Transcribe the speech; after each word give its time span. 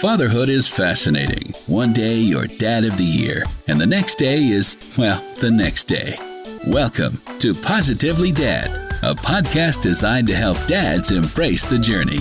Fatherhood 0.00 0.48
is 0.48 0.68
fascinating. 0.68 1.52
One 1.66 1.92
day 1.92 2.18
you're 2.18 2.46
dad 2.46 2.84
of 2.84 2.96
the 2.96 3.02
year, 3.02 3.42
and 3.66 3.80
the 3.80 3.86
next 3.86 4.14
day 4.14 4.38
is, 4.44 4.94
well, 4.96 5.20
the 5.40 5.50
next 5.50 5.84
day. 5.84 6.14
Welcome 6.68 7.18
to 7.40 7.52
Positively 7.52 8.30
Dad, 8.30 8.68
a 9.02 9.16
podcast 9.16 9.82
designed 9.82 10.28
to 10.28 10.36
help 10.36 10.56
dads 10.68 11.10
embrace 11.10 11.66
the 11.66 11.80
journey. 11.80 12.20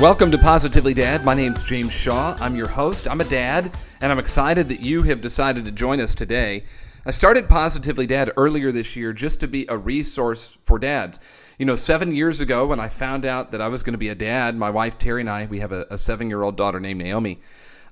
Welcome 0.00 0.30
to 0.30 0.38
Positively 0.38 0.94
Dad. 0.94 1.24
My 1.24 1.34
name's 1.34 1.64
James 1.64 1.90
Shaw. 1.90 2.36
I'm 2.38 2.54
your 2.54 2.68
host. 2.68 3.08
I'm 3.08 3.20
a 3.20 3.24
dad, 3.24 3.68
and 4.00 4.12
I'm 4.12 4.20
excited 4.20 4.68
that 4.68 4.78
you 4.78 5.02
have 5.02 5.20
decided 5.20 5.64
to 5.64 5.72
join 5.72 6.00
us 6.00 6.14
today. 6.14 6.62
I 7.04 7.10
started 7.10 7.48
Positively 7.48 8.06
Dad 8.06 8.30
earlier 8.36 8.70
this 8.70 8.94
year 8.94 9.12
just 9.12 9.40
to 9.40 9.48
be 9.48 9.66
a 9.68 9.76
resource 9.76 10.56
for 10.62 10.78
dads. 10.78 11.18
You 11.58 11.66
know, 11.66 11.74
seven 11.74 12.14
years 12.14 12.40
ago, 12.40 12.68
when 12.68 12.78
I 12.78 12.88
found 12.88 13.26
out 13.26 13.50
that 13.50 13.60
I 13.60 13.66
was 13.66 13.82
going 13.82 13.94
to 13.94 13.98
be 13.98 14.10
a 14.10 14.14
dad, 14.14 14.54
my 14.56 14.70
wife 14.70 14.96
Terry 14.96 15.22
and 15.22 15.28
I, 15.28 15.46
we 15.46 15.58
have 15.58 15.72
a, 15.72 15.88
a 15.90 15.98
seven 15.98 16.28
year 16.28 16.44
old 16.44 16.56
daughter 16.56 16.78
named 16.78 17.00
Naomi. 17.00 17.40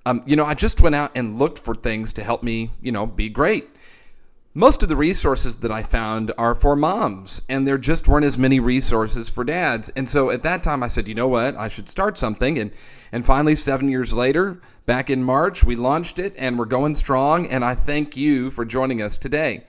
Um, 0.07 0.23
you 0.24 0.37
know, 0.37 0.45
I 0.45 0.55
just 0.55 0.80
went 0.80 0.95
out 0.95 1.11
and 1.16 1.37
looked 1.37 1.59
for 1.59 1.74
things 1.74 2.12
to 2.12 2.23
help 2.23 2.45
me, 2.45 2.71
you 2.80 2.93
know, 2.93 3.07
be 3.07 3.29
great. 3.29 3.69
Most 4.55 4.84
of 4.84 4.88
the 4.88 4.95
resources 4.95 5.57
that 5.57 5.73
I 5.73 5.83
found 5.83 6.30
are 6.38 6.55
for 6.55 6.77
moms, 6.77 7.43
and 7.48 7.66
there 7.66 7.77
just 7.77 8.07
weren't 8.07 8.24
as 8.24 8.38
many 8.38 8.60
resources 8.60 9.29
for 9.29 9.43
dads. 9.43 9.88
And 9.91 10.09
so 10.09 10.30
at 10.30 10.45
that 10.45 10.62
time, 10.62 10.85
I 10.85 10.88
said, 10.88 11.09
you 11.09 11.16
know 11.16 11.27
what, 11.27 11.57
I 11.57 11.66
should 11.66 11.88
start 11.88 12.16
something. 12.16 12.57
And 12.59 12.71
and 13.10 13.27
finally, 13.27 13.57
seven 13.57 13.88
years 13.88 14.15
later, 14.15 14.60
back 14.87 15.10
in 15.10 15.24
March, 15.24 15.65
we 15.65 15.74
launched 15.74 16.21
it, 16.21 16.35
and 16.38 16.57
we're 16.57 16.66
going 16.66 16.95
strong. 16.95 17.48
And 17.48 17.65
I 17.65 17.74
thank 17.74 18.16
you 18.16 18.51
for 18.51 18.65
joining 18.65 19.02
us 19.02 19.19
today. 19.19 19.65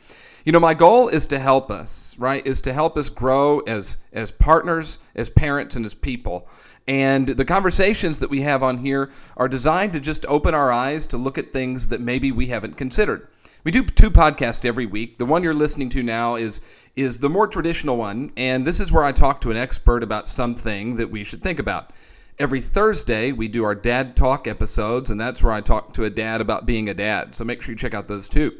You 0.48 0.54
know, 0.54 0.62
my 0.62 0.76
goal 0.76 1.10
is 1.10 1.28
to 1.28 1.40
help 1.40 1.70
us, 1.70 2.18
right? 2.18 2.48
Is 2.48 2.62
to 2.62 2.72
help 2.72 2.98
us 2.98 3.10
grow 3.10 3.60
as 3.68 3.98
as 4.14 4.32
partners, 4.32 5.00
as 5.14 5.30
parents, 5.30 5.76
and 5.76 5.86
as 5.86 5.94
people. 5.94 6.48
And 6.88 7.28
the 7.28 7.44
conversations 7.44 8.20
that 8.20 8.30
we 8.30 8.44
have 8.44 8.64
on 8.64 8.78
here 8.78 9.12
are 9.36 9.50
designed 9.50 9.92
to 9.92 10.00
just 10.00 10.26
open 10.28 10.56
our 10.56 10.72
eyes 10.72 11.06
to 11.08 11.18
look 11.18 11.38
at 11.38 11.52
things 11.52 11.90
that 11.90 12.00
maybe 12.00 12.32
we 12.32 12.48
haven't 12.48 12.78
considered. 12.78 13.28
We 13.66 13.72
do 13.72 13.84
two 13.84 14.10
podcasts 14.10 14.64
every 14.64 14.86
week. 14.86 15.18
The 15.18 15.26
one 15.26 15.44
you're 15.44 15.54
listening 15.54 15.90
to 15.90 16.02
now 16.02 16.36
is 16.36 16.62
is 16.96 17.20
the 17.20 17.28
more 17.28 17.48
traditional 17.48 17.98
one, 17.98 18.32
and 18.38 18.66
this 18.66 18.80
is 18.80 18.90
where 18.90 19.04
I 19.04 19.12
talk 19.12 19.42
to 19.42 19.52
an 19.52 19.58
expert 19.58 20.02
about 20.02 20.30
something 20.30 20.96
that 20.96 21.12
we 21.12 21.26
should 21.26 21.44
think 21.44 21.60
about. 21.60 21.92
Every 22.40 22.62
Thursday, 22.62 23.34
we 23.34 23.50
do 23.50 23.66
our 23.66 23.76
dad 23.76 24.16
talk 24.16 24.48
episodes, 24.48 25.12
and 25.12 25.20
that's 25.20 25.44
where 25.44 25.52
I 25.52 25.60
talk 25.60 25.92
to 25.96 26.06
a 26.06 26.10
dad 26.10 26.40
about 26.40 26.66
being 26.66 26.88
a 26.88 26.94
dad. 26.94 27.36
So 27.36 27.44
make 27.44 27.62
sure 27.62 27.74
you 27.74 27.78
check 27.78 27.94
out 27.94 28.08
those 28.08 28.30
too 28.30 28.58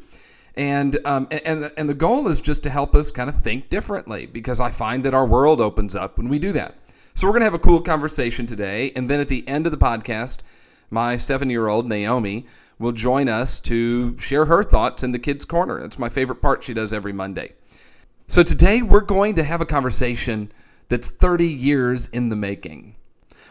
and 0.58 0.98
um, 1.06 1.28
and 1.30 1.70
and 1.76 1.88
the 1.88 1.94
goal 1.94 2.26
is 2.28 2.40
just 2.40 2.64
to 2.64 2.70
help 2.70 2.94
us 2.94 3.10
kind 3.12 3.30
of 3.30 3.40
think 3.42 3.68
differently 3.68 4.26
because 4.26 4.60
I 4.60 4.72
find 4.72 5.04
that 5.04 5.14
our 5.14 5.24
world 5.24 5.60
opens 5.60 5.94
up 5.94 6.18
when 6.18 6.28
we 6.28 6.38
do 6.38 6.52
that. 6.52 6.74
So 7.14 7.26
we're 7.26 7.32
gonna 7.32 7.44
have 7.44 7.54
a 7.54 7.60
cool 7.60 7.80
conversation 7.80 8.44
today, 8.44 8.92
and 8.96 9.08
then 9.08 9.20
at 9.20 9.28
the 9.28 9.46
end 9.48 9.66
of 9.66 9.72
the 9.72 9.78
podcast, 9.78 10.38
my 10.90 11.16
seven-year-old 11.16 11.88
Naomi 11.88 12.44
will 12.78 12.92
join 12.92 13.28
us 13.28 13.60
to 13.60 14.18
share 14.18 14.46
her 14.46 14.64
thoughts 14.64 15.04
in 15.04 15.12
the 15.12 15.18
kids' 15.18 15.44
corner. 15.44 15.78
It's 15.78 15.98
my 15.98 16.08
favorite 16.08 16.42
part. 16.42 16.64
She 16.64 16.74
does 16.74 16.92
every 16.92 17.12
Monday. 17.12 17.52
So 18.26 18.42
today 18.42 18.82
we're 18.82 19.00
going 19.00 19.36
to 19.36 19.44
have 19.44 19.60
a 19.60 19.66
conversation 19.66 20.52
that's 20.88 21.08
30 21.08 21.46
years 21.46 22.08
in 22.08 22.28
the 22.28 22.36
making. 22.36 22.94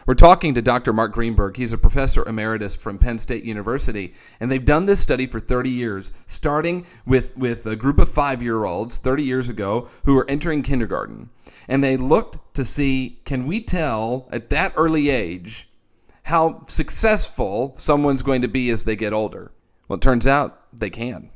We're 0.08 0.14
talking 0.14 0.54
to 0.54 0.62
Dr. 0.62 0.94
Mark 0.94 1.12
Greenberg. 1.12 1.58
He's 1.58 1.74
a 1.74 1.76
professor 1.76 2.26
emeritus 2.26 2.74
from 2.74 2.96
Penn 2.96 3.18
State 3.18 3.44
University, 3.44 4.14
and 4.40 4.50
they've 4.50 4.64
done 4.64 4.86
this 4.86 5.00
study 5.00 5.26
for 5.26 5.38
30 5.38 5.68
years, 5.68 6.14
starting 6.26 6.86
with, 7.04 7.36
with 7.36 7.66
a 7.66 7.76
group 7.76 7.98
of 7.98 8.08
five 8.08 8.42
year 8.42 8.64
olds 8.64 8.96
30 8.96 9.22
years 9.22 9.50
ago 9.50 9.86
who 10.06 10.14
were 10.14 10.24
entering 10.26 10.62
kindergarten. 10.62 11.28
And 11.68 11.84
they 11.84 11.98
looked 11.98 12.38
to 12.54 12.64
see 12.64 13.20
can 13.26 13.46
we 13.46 13.60
tell 13.60 14.30
at 14.32 14.48
that 14.48 14.72
early 14.76 15.10
age 15.10 15.68
how 16.22 16.64
successful 16.68 17.74
someone's 17.76 18.22
going 18.22 18.40
to 18.40 18.48
be 18.48 18.70
as 18.70 18.84
they 18.84 18.96
get 18.96 19.12
older? 19.12 19.52
Well, 19.88 19.98
it 19.98 20.00
turns 20.00 20.26
out 20.26 20.72
they 20.72 20.88
can. 20.88 21.28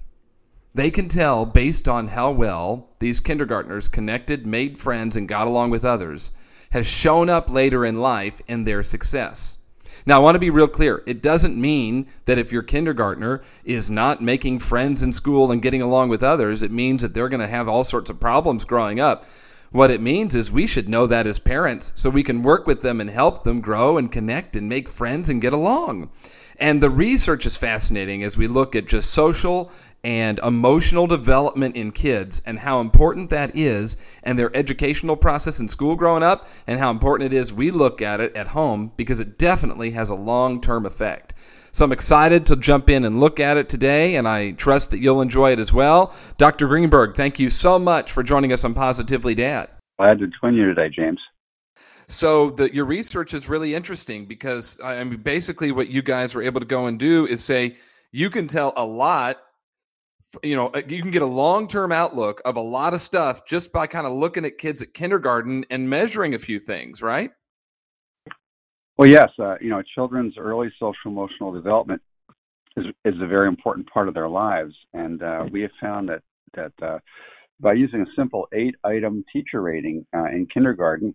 They 0.72 0.90
can 0.90 1.08
tell 1.08 1.44
based 1.44 1.88
on 1.90 2.08
how 2.08 2.30
well 2.30 2.88
these 3.00 3.20
kindergartners 3.20 3.88
connected, 3.88 4.46
made 4.46 4.80
friends, 4.80 5.14
and 5.14 5.28
got 5.28 5.46
along 5.46 5.68
with 5.68 5.84
others 5.84 6.32
has 6.72 6.86
shown 6.86 7.28
up 7.28 7.50
later 7.50 7.84
in 7.84 7.98
life 7.98 8.40
in 8.48 8.64
their 8.64 8.82
success. 8.82 9.58
Now, 10.04 10.16
I 10.16 10.18
want 10.18 10.34
to 10.34 10.40
be 10.40 10.50
real 10.50 10.68
clear. 10.68 11.02
It 11.06 11.22
doesn't 11.22 11.60
mean 11.60 12.06
that 12.24 12.38
if 12.38 12.50
your 12.50 12.62
kindergartner 12.62 13.40
is 13.64 13.88
not 13.88 14.20
making 14.20 14.58
friends 14.58 15.02
in 15.02 15.12
school 15.12 15.52
and 15.52 15.62
getting 15.62 15.82
along 15.82 16.08
with 16.08 16.22
others, 16.22 16.62
it 16.62 16.72
means 16.72 17.02
that 17.02 17.14
they're 17.14 17.28
going 17.28 17.40
to 17.40 17.46
have 17.46 17.68
all 17.68 17.84
sorts 17.84 18.10
of 18.10 18.18
problems 18.18 18.64
growing 18.64 18.98
up. 18.98 19.24
What 19.70 19.90
it 19.90 20.00
means 20.00 20.34
is 20.34 20.52
we 20.52 20.66
should 20.66 20.88
know 20.88 21.06
that 21.06 21.26
as 21.26 21.38
parents 21.38 21.92
so 21.94 22.10
we 22.10 22.22
can 22.22 22.42
work 22.42 22.66
with 22.66 22.82
them 22.82 23.00
and 23.00 23.08
help 23.08 23.42
them 23.42 23.60
grow 23.60 23.96
and 23.96 24.12
connect 24.12 24.56
and 24.56 24.68
make 24.68 24.88
friends 24.88 25.30
and 25.30 25.40
get 25.40 25.52
along. 25.52 26.10
And 26.58 26.82
the 26.82 26.90
research 26.90 27.46
is 27.46 27.56
fascinating 27.56 28.22
as 28.22 28.36
we 28.36 28.46
look 28.46 28.76
at 28.76 28.86
just 28.86 29.10
social 29.10 29.70
and 30.04 30.38
emotional 30.40 31.06
development 31.06 31.76
in 31.76 31.92
kids 31.92 32.42
and 32.44 32.58
how 32.58 32.80
important 32.80 33.30
that 33.30 33.54
is 33.54 33.96
and 34.24 34.38
their 34.38 34.54
educational 34.56 35.16
process 35.16 35.60
in 35.60 35.68
school 35.68 35.94
growing 35.94 36.22
up 36.22 36.48
and 36.66 36.80
how 36.80 36.90
important 36.90 37.32
it 37.32 37.36
is 37.36 37.52
we 37.52 37.70
look 37.70 38.02
at 38.02 38.20
it 38.20 38.36
at 38.36 38.48
home 38.48 38.92
because 38.96 39.20
it 39.20 39.38
definitely 39.38 39.92
has 39.92 40.10
a 40.10 40.14
long-term 40.14 40.86
effect. 40.86 41.34
So 41.74 41.86
I'm 41.86 41.92
excited 41.92 42.44
to 42.46 42.56
jump 42.56 42.90
in 42.90 43.06
and 43.06 43.18
look 43.18 43.40
at 43.40 43.56
it 43.56 43.70
today, 43.70 44.16
and 44.16 44.28
I 44.28 44.50
trust 44.52 44.90
that 44.90 44.98
you'll 44.98 45.22
enjoy 45.22 45.52
it 45.52 45.58
as 45.58 45.72
well. 45.72 46.14
Dr. 46.36 46.66
Greenberg, 46.66 47.16
thank 47.16 47.38
you 47.38 47.48
so 47.48 47.78
much 47.78 48.12
for 48.12 48.22
joining 48.22 48.52
us 48.52 48.62
on 48.64 48.74
Positively 48.74 49.34
Dad. 49.34 49.70
Glad 49.98 50.18
to 50.18 50.26
join 50.42 50.54
you 50.54 50.66
today, 50.66 50.90
James. 50.94 51.18
So 52.08 52.50
the, 52.50 52.74
your 52.74 52.84
research 52.84 53.32
is 53.32 53.48
really 53.48 53.74
interesting 53.74 54.26
because 54.26 54.78
I 54.84 55.02
mean, 55.02 55.22
basically, 55.22 55.72
what 55.72 55.88
you 55.88 56.02
guys 56.02 56.34
were 56.34 56.42
able 56.42 56.60
to 56.60 56.66
go 56.66 56.86
and 56.86 56.98
do 56.98 57.26
is 57.26 57.42
say 57.42 57.76
you 58.10 58.28
can 58.28 58.46
tell 58.46 58.74
a 58.76 58.84
lot 58.84 59.38
you 60.42 60.56
know, 60.56 60.70
you 60.88 61.02
can 61.02 61.10
get 61.10 61.22
a 61.22 61.26
long 61.26 61.66
term 61.66 61.92
outlook 61.92 62.40
of 62.44 62.56
a 62.56 62.60
lot 62.60 62.94
of 62.94 63.00
stuff 63.00 63.44
just 63.46 63.72
by 63.72 63.86
kind 63.86 64.06
of 64.06 64.12
looking 64.12 64.44
at 64.44 64.58
kids 64.58 64.82
at 64.82 64.94
kindergarten 64.94 65.64
and 65.70 65.88
measuring 65.88 66.34
a 66.34 66.38
few 66.38 66.58
things, 66.58 67.02
right? 67.02 67.30
Well, 68.98 69.08
yes. 69.08 69.30
Uh, 69.38 69.56
you 69.60 69.70
know, 69.70 69.82
children's 69.94 70.34
early 70.38 70.72
social 70.78 71.10
emotional 71.10 71.52
development 71.52 72.02
is 72.76 72.86
is 73.04 73.14
a 73.20 73.26
very 73.26 73.48
important 73.48 73.88
part 73.90 74.08
of 74.08 74.14
their 74.14 74.28
lives, 74.28 74.74
and 74.94 75.22
uh, 75.22 75.44
we 75.50 75.62
have 75.62 75.70
found 75.80 76.08
that 76.08 76.22
that 76.54 76.72
uh, 76.82 76.98
by 77.60 77.72
using 77.72 78.00
a 78.00 78.06
simple 78.16 78.48
eight 78.52 78.74
item 78.84 79.24
teacher 79.32 79.62
rating 79.62 80.06
uh, 80.14 80.26
in 80.26 80.46
kindergarten 80.52 81.14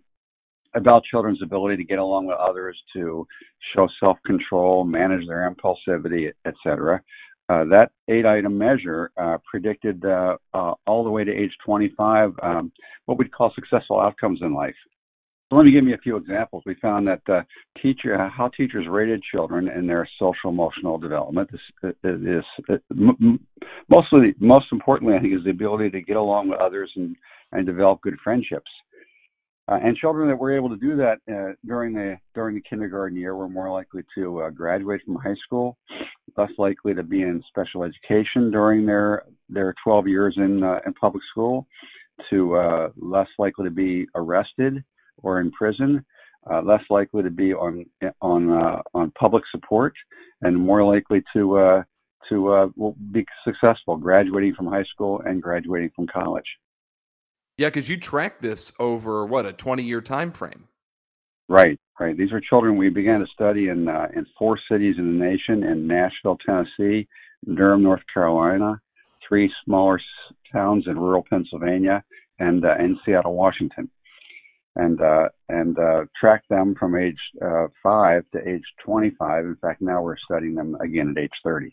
about 0.74 1.02
children's 1.04 1.42
ability 1.42 1.76
to 1.76 1.84
get 1.84 1.98
along 1.98 2.26
with 2.26 2.36
others, 2.36 2.76
to 2.92 3.26
show 3.74 3.88
self 4.00 4.18
control, 4.26 4.84
manage 4.84 5.26
their 5.26 5.50
impulsivity, 5.50 6.30
etc. 6.46 7.00
Uh, 7.48 7.64
that 7.64 7.90
eight 8.08 8.26
item 8.26 8.58
measure 8.58 9.10
uh, 9.16 9.38
predicted 9.50 10.04
uh, 10.04 10.36
uh, 10.52 10.74
all 10.86 11.02
the 11.02 11.10
way 11.10 11.24
to 11.24 11.32
age 11.32 11.52
25 11.64 12.32
um, 12.42 12.70
what 13.06 13.18
we'd 13.18 13.32
call 13.32 13.50
successful 13.54 13.98
outcomes 13.98 14.40
in 14.42 14.54
life. 14.54 14.74
So 15.48 15.56
let 15.56 15.64
me 15.64 15.72
give 15.72 15.84
you 15.84 15.94
a 15.94 15.98
few 15.98 16.16
examples. 16.16 16.62
We 16.66 16.74
found 16.74 17.08
that 17.08 17.22
uh, 17.26 17.40
teacher, 17.80 18.18
how 18.28 18.48
teachers 18.48 18.84
rated 18.86 19.22
children 19.22 19.68
in 19.68 19.86
their 19.86 20.06
social 20.18 20.50
emotional 20.50 20.98
development 20.98 21.48
is, 21.54 21.94
is, 22.04 22.44
is 22.68 22.78
mostly, 23.88 24.34
most 24.40 24.66
importantly, 24.70 25.16
I 25.16 25.20
think, 25.20 25.32
is 25.32 25.44
the 25.44 25.50
ability 25.50 25.88
to 25.90 26.02
get 26.02 26.16
along 26.16 26.50
with 26.50 26.60
others 26.60 26.92
and, 26.96 27.16
and 27.52 27.64
develop 27.64 28.02
good 28.02 28.18
friendships. 28.22 28.70
Uh, 29.68 29.78
and 29.84 29.96
children 29.96 30.28
that 30.28 30.38
were 30.38 30.56
able 30.56 30.70
to 30.70 30.76
do 30.76 30.96
that 30.96 31.18
uh, 31.30 31.52
during 31.66 31.92
the 31.92 32.16
during 32.34 32.54
the 32.54 32.62
kindergarten 32.62 33.16
year 33.16 33.36
were 33.36 33.48
more 33.48 33.70
likely 33.70 34.02
to 34.14 34.40
uh, 34.42 34.50
graduate 34.50 35.00
from 35.04 35.16
high 35.16 35.34
school, 35.44 35.76
less 36.38 36.50
likely 36.56 36.94
to 36.94 37.02
be 37.02 37.20
in 37.20 37.42
special 37.48 37.84
education 37.84 38.50
during 38.50 38.86
their 38.86 39.24
their 39.50 39.74
12 39.84 40.08
years 40.08 40.34
in 40.38 40.62
uh, 40.62 40.80
in 40.86 40.94
public 40.94 41.22
school, 41.30 41.66
to 42.30 42.56
uh, 42.56 42.88
less 42.96 43.28
likely 43.38 43.64
to 43.64 43.70
be 43.70 44.06
arrested 44.14 44.82
or 45.18 45.40
in 45.40 45.50
prison, 45.50 46.02
uh, 46.50 46.62
less 46.62 46.82
likely 46.88 47.22
to 47.22 47.30
be 47.30 47.52
on 47.52 47.84
on 48.22 48.50
on 48.94 49.12
public 49.20 49.44
support, 49.50 49.92
and 50.40 50.56
more 50.56 50.82
likely 50.82 51.22
to 51.34 51.84
to 52.30 52.94
be 53.12 53.26
successful 53.44 53.98
graduating 53.98 54.54
from 54.54 54.66
high 54.66 54.84
school 54.84 55.20
and 55.26 55.42
graduating 55.42 55.90
from 55.94 56.06
college. 56.06 56.46
Yeah, 57.58 57.66
because 57.66 57.88
you 57.88 57.96
tracked 57.96 58.40
this 58.40 58.72
over 58.78 59.26
what 59.26 59.44
a 59.44 59.52
twenty-year 59.52 60.00
time 60.00 60.32
frame. 60.32 60.68
Right, 61.48 61.78
right. 61.98 62.16
These 62.16 62.32
are 62.32 62.40
children 62.40 62.76
we 62.76 62.88
began 62.88 63.18
to 63.18 63.26
study 63.34 63.68
in 63.68 63.88
uh, 63.88 64.06
in 64.14 64.24
four 64.38 64.58
cities 64.70 64.94
in 64.96 65.18
the 65.18 65.24
nation: 65.24 65.64
in 65.64 65.86
Nashville, 65.88 66.38
Tennessee, 66.46 67.08
Durham, 67.52 67.82
North 67.82 68.02
Carolina, 68.14 68.80
three 69.28 69.52
smaller 69.64 70.00
towns 70.52 70.84
in 70.86 70.96
rural 70.98 71.24
Pennsylvania, 71.28 72.04
and 72.38 72.64
uh, 72.64 72.76
in 72.78 72.98
Seattle, 73.04 73.34
Washington. 73.34 73.90
And 74.76 75.00
uh, 75.00 75.28
and 75.48 75.76
uh, 75.76 76.04
tracked 76.20 76.48
them 76.50 76.76
from 76.78 76.94
age 76.94 77.18
uh, 77.44 77.66
five 77.82 78.22
to 78.32 78.48
age 78.48 78.62
25. 78.84 79.44
In 79.44 79.56
fact, 79.56 79.82
now 79.82 80.00
we're 80.00 80.16
studying 80.18 80.54
them 80.54 80.76
again 80.76 81.12
at 81.16 81.20
age 81.20 81.32
30. 81.42 81.72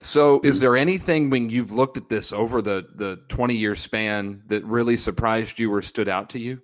So, 0.00 0.40
is 0.44 0.60
there 0.60 0.76
anything 0.76 1.30
when 1.30 1.50
you've 1.50 1.72
looked 1.72 1.96
at 1.96 2.08
this 2.08 2.32
over 2.32 2.62
the 2.62 2.86
the 2.94 3.20
20 3.28 3.54
year 3.54 3.74
span 3.74 4.42
that 4.46 4.64
really 4.64 4.96
surprised 4.96 5.58
you 5.58 5.72
or 5.72 5.82
stood 5.82 6.08
out 6.08 6.30
to 6.30 6.38
you? 6.38 6.60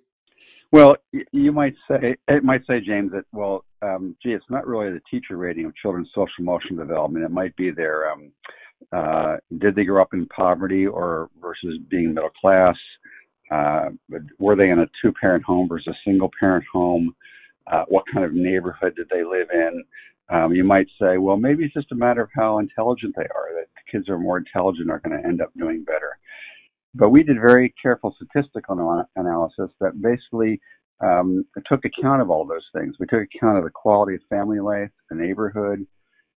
Well, 0.71 0.95
you 1.31 1.51
might 1.51 1.75
say 1.87 2.15
it 2.27 2.43
might 2.43 2.65
say 2.67 2.81
James 2.81 3.11
that 3.11 3.25
well, 3.31 3.65
um, 3.81 4.15
gee, 4.23 4.31
it's 4.31 4.45
not 4.49 4.67
really 4.67 4.91
the 4.91 5.01
teacher 5.09 5.37
rating 5.37 5.65
of 5.65 5.75
children's 5.75 6.09
social 6.15 6.33
emotional 6.39 6.85
development. 6.85 7.25
It 7.25 7.31
might 7.31 7.55
be 7.55 7.71
their 7.71 8.11
um, 8.11 8.31
uh, 8.91 9.37
did 9.59 9.75
they 9.75 9.83
grow 9.83 10.01
up 10.01 10.13
in 10.13 10.25
poverty 10.27 10.85
or 10.87 11.29
versus 11.41 11.77
being 11.89 12.13
middle 12.13 12.29
class? 12.41 12.75
Uh, 13.51 13.89
were 14.39 14.55
they 14.55 14.69
in 14.69 14.79
a 14.79 14.87
two 15.01 15.13
parent 15.19 15.43
home 15.43 15.67
versus 15.67 15.87
a 15.87 16.09
single 16.09 16.31
parent 16.39 16.65
home? 16.71 17.15
Uh, 17.71 17.83
what 17.87 18.03
kind 18.13 18.25
of 18.25 18.33
neighborhood 18.33 18.95
did 18.95 19.07
they 19.09 19.23
live 19.23 19.47
in? 19.53 19.83
Um, 20.29 20.53
you 20.53 20.63
might 20.63 20.87
say, 20.99 21.17
well, 21.17 21.37
maybe 21.37 21.65
it's 21.65 21.73
just 21.73 21.91
a 21.91 21.95
matter 21.95 22.21
of 22.21 22.29
how 22.33 22.59
intelligent 22.59 23.15
they 23.15 23.23
are, 23.23 23.49
that 23.55 23.67
kids 23.91 24.09
are 24.09 24.17
more 24.17 24.37
intelligent 24.37 24.89
are 24.89 24.99
going 24.99 25.21
to 25.21 25.27
end 25.27 25.41
up 25.41 25.51
doing 25.57 25.83
better. 25.83 26.17
But 26.95 27.09
we 27.09 27.23
did 27.23 27.35
very 27.35 27.73
careful 27.81 28.15
statistical 28.15 29.05
analysis 29.15 29.69
that 29.81 30.01
basically 30.01 30.59
um, 31.01 31.45
took 31.67 31.83
account 31.85 32.21
of 32.21 32.29
all 32.31 32.45
those 32.45 32.65
things. 32.73 32.95
We 32.99 33.05
took 33.05 33.21
account 33.21 33.57
of 33.57 33.65
the 33.65 33.69
quality 33.69 34.15
of 34.15 34.21
family 34.29 34.59
life, 34.59 34.89
the 35.09 35.15
neighborhood, 35.15 35.85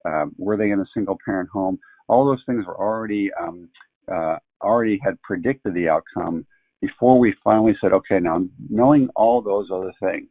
um, 0.05 0.33
were 0.37 0.57
they 0.57 0.71
in 0.71 0.79
a 0.79 0.85
single 0.93 1.17
parent 1.23 1.49
home? 1.49 1.79
All 2.07 2.25
those 2.25 2.43
things 2.45 2.65
were 2.65 2.79
already 2.79 3.29
um, 3.39 3.69
uh, 4.11 4.37
already 4.61 4.99
had 5.03 5.21
predicted 5.21 5.73
the 5.73 5.89
outcome 5.89 6.45
before 6.81 7.19
we 7.19 7.33
finally 7.43 7.75
said, 7.81 7.91
okay, 7.91 8.19
now 8.19 8.43
knowing 8.69 9.09
all 9.15 9.41
those 9.41 9.69
other 9.71 9.93
things, 10.01 10.29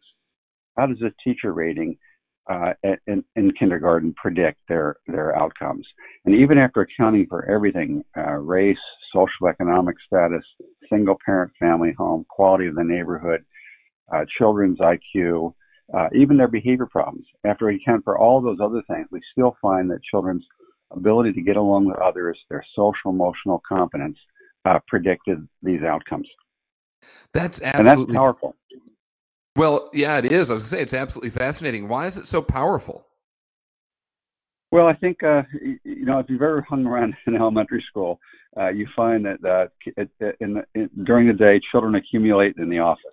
how 0.76 0.86
does 0.86 0.98
this 1.00 1.12
teacher 1.22 1.52
rating 1.52 1.98
uh, 2.48 2.72
in, 3.06 3.24
in, 3.34 3.50
kindergarten 3.52 4.14
predict 4.14 4.58
their 4.68 4.96
their 5.06 5.36
outcomes? 5.36 5.86
And 6.24 6.34
even 6.34 6.58
after 6.58 6.82
accounting 6.82 7.26
for 7.28 7.44
everything, 7.50 8.04
uh, 8.16 8.34
race, 8.34 8.78
social 9.12 9.48
economic 9.48 9.96
status, 10.06 10.44
single 10.90 11.16
parent 11.24 11.52
family 11.58 11.92
home, 11.96 12.24
quality 12.28 12.66
of 12.66 12.74
the 12.74 12.84
neighborhood, 12.84 13.44
uh, 14.12 14.24
children's 14.38 14.78
IQ, 14.78 15.54
uh, 15.94 16.08
even 16.14 16.36
their 16.36 16.48
behavior 16.48 16.86
problems. 16.86 17.26
After 17.44 17.66
we 17.66 17.76
account 17.76 18.04
for 18.04 18.18
all 18.18 18.40
those 18.40 18.58
other 18.62 18.82
things, 18.88 19.06
we 19.10 19.20
still 19.32 19.56
find 19.60 19.90
that 19.90 20.02
children's 20.02 20.44
ability 20.90 21.32
to 21.32 21.42
get 21.42 21.56
along 21.56 21.86
with 21.86 21.98
others, 21.98 22.38
their 22.48 22.64
social 22.74 23.10
emotional 23.10 23.62
competence, 23.68 24.18
uh, 24.64 24.78
predicted 24.88 25.46
these 25.62 25.82
outcomes. 25.82 26.28
That's 27.32 27.60
absolutely 27.60 28.16
and 28.16 28.16
that's 28.16 28.24
powerful. 28.24 28.56
Well, 29.56 29.88
yeah, 29.92 30.18
it 30.18 30.26
is. 30.26 30.50
I 30.50 30.54
was 30.54 30.66
say 30.66 30.82
it's 30.82 30.94
absolutely 30.94 31.30
fascinating. 31.30 31.88
Why 31.88 32.06
is 32.06 32.18
it 32.18 32.26
so 32.26 32.42
powerful? 32.42 33.06
Well, 34.70 34.86
I 34.86 34.94
think 34.94 35.22
uh, 35.22 35.42
you 35.84 36.04
know 36.04 36.18
if 36.18 36.26
you've 36.28 36.42
ever 36.42 36.60
hung 36.62 36.84
around 36.86 37.14
in 37.26 37.34
elementary 37.34 37.84
school, 37.88 38.20
uh, 38.58 38.68
you 38.68 38.86
find 38.94 39.24
that 39.24 39.44
uh, 39.44 40.02
in 40.40 40.54
the, 40.54 40.64
in, 40.74 40.90
during 41.04 41.26
the 41.26 41.32
day, 41.32 41.60
children 41.70 41.94
accumulate 41.94 42.56
in 42.58 42.68
the 42.68 42.78
office 42.78 43.04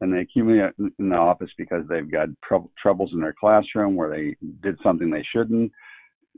and 0.00 0.12
they 0.12 0.18
accumulate 0.18 0.72
in 0.78 1.08
the 1.08 1.16
office 1.16 1.50
because 1.56 1.82
they've 1.88 2.10
got 2.10 2.28
tr- 2.44 2.68
troubles 2.80 3.10
in 3.12 3.20
their 3.20 3.34
classroom 3.38 3.96
where 3.96 4.10
they 4.10 4.36
did 4.62 4.78
something 4.82 5.10
they 5.10 5.24
shouldn't. 5.34 5.72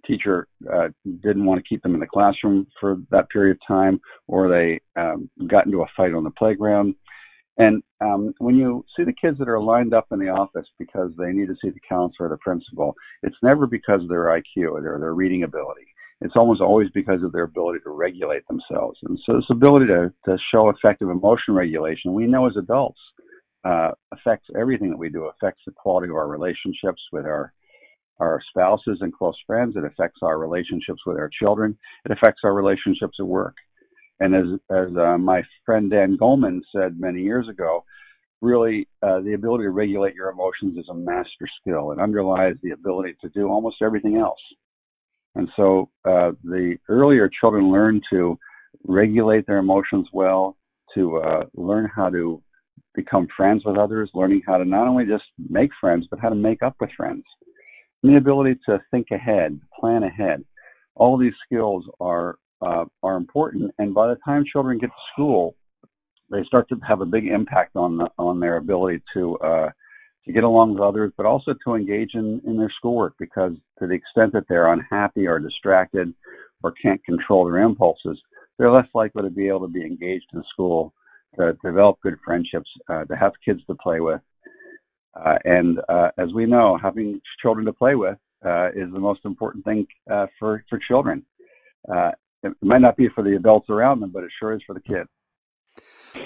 Teacher 0.06 0.46
uh, 0.72 0.88
didn't 1.22 1.44
want 1.44 1.58
to 1.58 1.68
keep 1.68 1.82
them 1.82 1.94
in 1.94 2.00
the 2.00 2.06
classroom 2.06 2.66
for 2.78 2.98
that 3.10 3.28
period 3.30 3.56
of 3.56 3.66
time, 3.66 4.00
or 4.28 4.48
they 4.48 4.80
um, 5.00 5.28
got 5.48 5.66
into 5.66 5.82
a 5.82 5.86
fight 5.96 6.14
on 6.14 6.22
the 6.22 6.30
playground. 6.30 6.94
And 7.58 7.82
um, 8.00 8.34
when 8.38 8.56
you 8.56 8.84
see 8.96 9.04
the 9.04 9.14
kids 9.14 9.38
that 9.38 9.48
are 9.48 9.60
lined 9.60 9.94
up 9.94 10.06
in 10.12 10.18
the 10.18 10.28
office 10.28 10.66
because 10.78 11.10
they 11.16 11.32
need 11.32 11.48
to 11.48 11.56
see 11.62 11.70
the 11.70 11.80
counselor 11.88 12.26
or 12.26 12.30
the 12.30 12.36
principal, 12.38 12.94
it's 13.22 13.36
never 13.42 13.66
because 13.66 14.02
of 14.02 14.08
their 14.08 14.24
IQ 14.24 14.70
or 14.70 14.82
their 14.82 15.14
reading 15.14 15.42
ability. 15.42 15.86
It's 16.20 16.36
almost 16.36 16.60
always 16.60 16.88
because 16.94 17.22
of 17.22 17.32
their 17.32 17.44
ability 17.44 17.80
to 17.84 17.90
regulate 17.90 18.46
themselves. 18.48 18.98
And 19.02 19.18
so, 19.24 19.34
this 19.34 19.44
ability 19.50 19.86
to, 19.86 20.12
to 20.26 20.38
show 20.50 20.70
effective 20.70 21.10
emotion 21.10 21.54
regulation, 21.54 22.14
we 22.14 22.26
know 22.26 22.46
as 22.46 22.56
adults, 22.56 23.00
uh, 23.64 23.90
affects 24.12 24.48
everything 24.58 24.90
that 24.90 24.98
we 24.98 25.10
do. 25.10 25.24
affects 25.24 25.62
the 25.66 25.72
quality 25.72 26.08
of 26.08 26.16
our 26.16 26.28
relationships 26.28 27.02
with 27.12 27.26
our 27.26 27.52
our 28.18 28.40
spouses 28.48 28.98
and 29.02 29.12
close 29.12 29.36
friends. 29.46 29.76
It 29.76 29.84
affects 29.84 30.20
our 30.22 30.38
relationships 30.38 31.02
with 31.04 31.18
our 31.18 31.28
children. 31.28 31.76
It 32.06 32.12
affects 32.12 32.40
our 32.44 32.54
relationships 32.54 33.16
at 33.20 33.26
work. 33.26 33.56
And 34.20 34.34
as 34.34 34.46
as 34.70 34.96
uh, 34.96 35.18
my 35.18 35.42
friend 35.64 35.90
Dan 35.90 36.16
Goleman 36.16 36.60
said 36.74 36.98
many 36.98 37.22
years 37.22 37.48
ago, 37.48 37.84
really 38.40 38.88
uh, 39.02 39.20
the 39.20 39.34
ability 39.34 39.64
to 39.64 39.70
regulate 39.70 40.14
your 40.14 40.30
emotions 40.30 40.78
is 40.78 40.88
a 40.88 40.94
master 40.94 41.48
skill. 41.60 41.92
It 41.92 41.98
underlies 41.98 42.54
the 42.62 42.70
ability 42.70 43.16
to 43.22 43.28
do 43.30 43.48
almost 43.48 43.82
everything 43.82 44.16
else. 44.16 44.40
And 45.34 45.48
so 45.54 45.90
uh, 46.06 46.32
the 46.44 46.76
earlier 46.88 47.28
children 47.28 47.70
learn 47.70 48.00
to 48.10 48.38
regulate 48.84 49.46
their 49.46 49.58
emotions 49.58 50.08
well, 50.12 50.56
to 50.94 51.18
uh, 51.18 51.44
learn 51.54 51.90
how 51.94 52.08
to 52.10 52.42
become 52.94 53.28
friends 53.36 53.62
with 53.64 53.76
others, 53.76 54.10
learning 54.14 54.42
how 54.46 54.56
to 54.56 54.64
not 54.64 54.88
only 54.88 55.04
just 55.04 55.24
make 55.50 55.70
friends, 55.78 56.06
but 56.10 56.20
how 56.20 56.30
to 56.30 56.34
make 56.34 56.62
up 56.62 56.74
with 56.80 56.90
friends. 56.96 57.24
And 58.02 58.12
the 58.12 58.18
ability 58.18 58.58
to 58.66 58.80
think 58.90 59.08
ahead, 59.10 59.60
plan 59.78 60.04
ahead. 60.04 60.42
All 60.94 61.18
these 61.18 61.34
skills 61.44 61.84
are 62.00 62.38
uh, 62.60 62.84
are 63.02 63.16
important, 63.16 63.72
and 63.78 63.94
by 63.94 64.08
the 64.08 64.16
time 64.24 64.44
children 64.50 64.78
get 64.78 64.88
to 64.88 65.12
school, 65.12 65.54
they 66.30 66.42
start 66.44 66.68
to 66.68 66.76
have 66.86 67.00
a 67.00 67.06
big 67.06 67.26
impact 67.26 67.76
on 67.76 67.98
the, 67.98 68.08
on 68.18 68.40
their 68.40 68.56
ability 68.56 69.02
to 69.14 69.36
uh, 69.38 69.70
to 70.24 70.32
get 70.32 70.42
along 70.42 70.74
with 70.74 70.82
others, 70.82 71.12
but 71.16 71.24
also 71.24 71.54
to 71.64 71.74
engage 71.74 72.14
in, 72.14 72.40
in 72.46 72.56
their 72.56 72.72
schoolwork. 72.76 73.14
Because 73.18 73.52
to 73.78 73.86
the 73.86 73.94
extent 73.94 74.32
that 74.32 74.44
they're 74.48 74.72
unhappy 74.72 75.26
or 75.26 75.38
distracted 75.38 76.12
or 76.64 76.72
can't 76.82 77.04
control 77.04 77.44
their 77.44 77.58
impulses, 77.58 78.20
they're 78.58 78.72
less 78.72 78.88
likely 78.92 79.22
to 79.22 79.30
be 79.30 79.46
able 79.46 79.60
to 79.60 79.72
be 79.72 79.82
engaged 79.82 80.26
in 80.34 80.42
school 80.52 80.92
to 81.38 81.56
develop 81.64 82.00
good 82.02 82.16
friendships, 82.24 82.68
uh, 82.88 83.04
to 83.04 83.14
have 83.14 83.32
kids 83.44 83.60
to 83.66 83.74
play 83.76 84.00
with. 84.00 84.20
Uh, 85.14 85.36
and 85.44 85.78
uh, 85.88 86.10
as 86.18 86.32
we 86.34 86.44
know, 86.44 86.78
having 86.82 87.20
children 87.40 87.64
to 87.64 87.72
play 87.72 87.94
with 87.94 88.18
uh, 88.44 88.68
is 88.68 88.90
the 88.92 88.98
most 88.98 89.20
important 89.24 89.64
thing 89.64 89.86
uh, 90.10 90.26
for, 90.38 90.64
for 90.68 90.78
children. 90.88 91.24
It 92.42 92.52
might 92.62 92.80
not 92.80 92.96
be 92.96 93.08
for 93.08 93.24
the 93.24 93.36
adults 93.36 93.70
around 93.70 94.00
them, 94.00 94.10
but 94.12 94.24
it 94.24 94.30
sure 94.38 94.54
is 94.54 94.62
for 94.66 94.74
the 94.74 94.80
kids. 94.80 95.08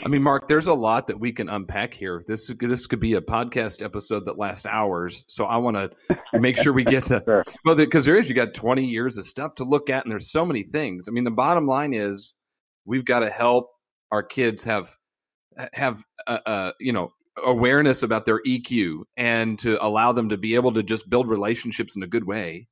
I 0.04 0.08
mean, 0.08 0.22
Mark, 0.22 0.48
there's 0.48 0.68
a 0.68 0.74
lot 0.74 1.08
that 1.08 1.18
we 1.18 1.32
can 1.32 1.48
unpack 1.48 1.94
here. 1.94 2.22
This 2.26 2.52
this 2.58 2.86
could 2.86 3.00
be 3.00 3.14
a 3.14 3.20
podcast 3.20 3.82
episode 3.82 4.26
that 4.26 4.38
lasts 4.38 4.66
hours. 4.66 5.24
So 5.28 5.44
I 5.46 5.56
want 5.56 5.76
to 5.76 5.90
make 6.38 6.56
sure 6.56 6.72
we 6.72 6.84
get 6.84 7.06
the 7.06 7.22
sure. 7.26 7.44
well, 7.64 7.74
because 7.74 8.04
there 8.04 8.16
is 8.16 8.28
you 8.28 8.34
got 8.34 8.54
20 8.54 8.84
years 8.84 9.18
of 9.18 9.26
stuff 9.26 9.56
to 9.56 9.64
look 9.64 9.90
at, 9.90 10.04
and 10.04 10.12
there's 10.12 10.30
so 10.30 10.46
many 10.46 10.62
things. 10.62 11.08
I 11.08 11.12
mean, 11.12 11.24
the 11.24 11.30
bottom 11.30 11.66
line 11.66 11.92
is 11.92 12.34
we've 12.84 13.04
got 13.04 13.20
to 13.20 13.30
help 13.30 13.70
our 14.12 14.22
kids 14.22 14.64
have 14.64 14.96
have 15.72 16.04
uh, 16.26 16.38
uh, 16.46 16.72
you 16.78 16.92
know 16.92 17.12
awareness 17.44 18.02
about 18.02 18.24
their 18.24 18.40
EQ 18.42 19.00
and 19.16 19.58
to 19.58 19.84
allow 19.84 20.12
them 20.12 20.28
to 20.28 20.36
be 20.36 20.54
able 20.54 20.72
to 20.72 20.82
just 20.82 21.08
build 21.08 21.28
relationships 21.28 21.96
in 21.96 22.02
a 22.02 22.06
good 22.06 22.26
way. 22.26 22.68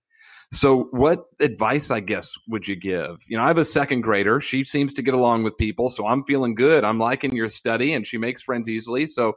So, 0.50 0.88
what 0.92 1.24
advice, 1.40 1.90
I 1.90 2.00
guess, 2.00 2.34
would 2.48 2.66
you 2.66 2.74
give? 2.74 3.18
You 3.28 3.36
know, 3.36 3.44
I 3.44 3.48
have 3.48 3.58
a 3.58 3.64
second 3.64 4.00
grader. 4.00 4.40
She 4.40 4.64
seems 4.64 4.94
to 4.94 5.02
get 5.02 5.12
along 5.12 5.44
with 5.44 5.58
people, 5.58 5.90
so 5.90 6.06
I'm 6.06 6.24
feeling 6.24 6.54
good. 6.54 6.84
I'm 6.84 6.98
liking 6.98 7.36
your 7.36 7.50
study, 7.50 7.92
and 7.92 8.06
she 8.06 8.16
makes 8.16 8.40
friends 8.42 8.68
easily. 8.68 9.06
So, 9.06 9.34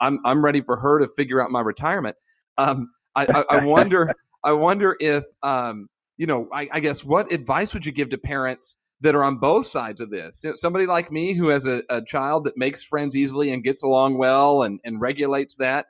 I'm 0.00 0.18
I'm 0.24 0.42
ready 0.42 0.62
for 0.62 0.78
her 0.78 0.98
to 1.00 1.08
figure 1.14 1.42
out 1.42 1.50
my 1.50 1.60
retirement. 1.60 2.16
Um, 2.56 2.90
I, 3.14 3.26
I, 3.26 3.56
I 3.58 3.64
wonder, 3.64 4.14
I 4.44 4.52
wonder 4.52 4.96
if, 4.98 5.24
um, 5.42 5.88
you 6.16 6.26
know, 6.26 6.48
I, 6.52 6.68
I 6.72 6.80
guess, 6.80 7.04
what 7.04 7.32
advice 7.32 7.74
would 7.74 7.84
you 7.84 7.92
give 7.92 8.10
to 8.10 8.18
parents 8.18 8.76
that 9.00 9.14
are 9.14 9.24
on 9.24 9.36
both 9.36 9.66
sides 9.66 10.00
of 10.00 10.10
this. 10.10 10.44
Somebody 10.54 10.86
like 10.86 11.12
me 11.12 11.34
who 11.34 11.48
has 11.48 11.66
a, 11.66 11.82
a, 11.90 12.02
child 12.02 12.44
that 12.44 12.56
makes 12.56 12.82
friends 12.82 13.16
easily 13.16 13.52
and 13.52 13.62
gets 13.62 13.82
along 13.82 14.16
well 14.16 14.62
and, 14.62 14.80
and 14.84 15.00
regulates 15.00 15.56
that. 15.56 15.86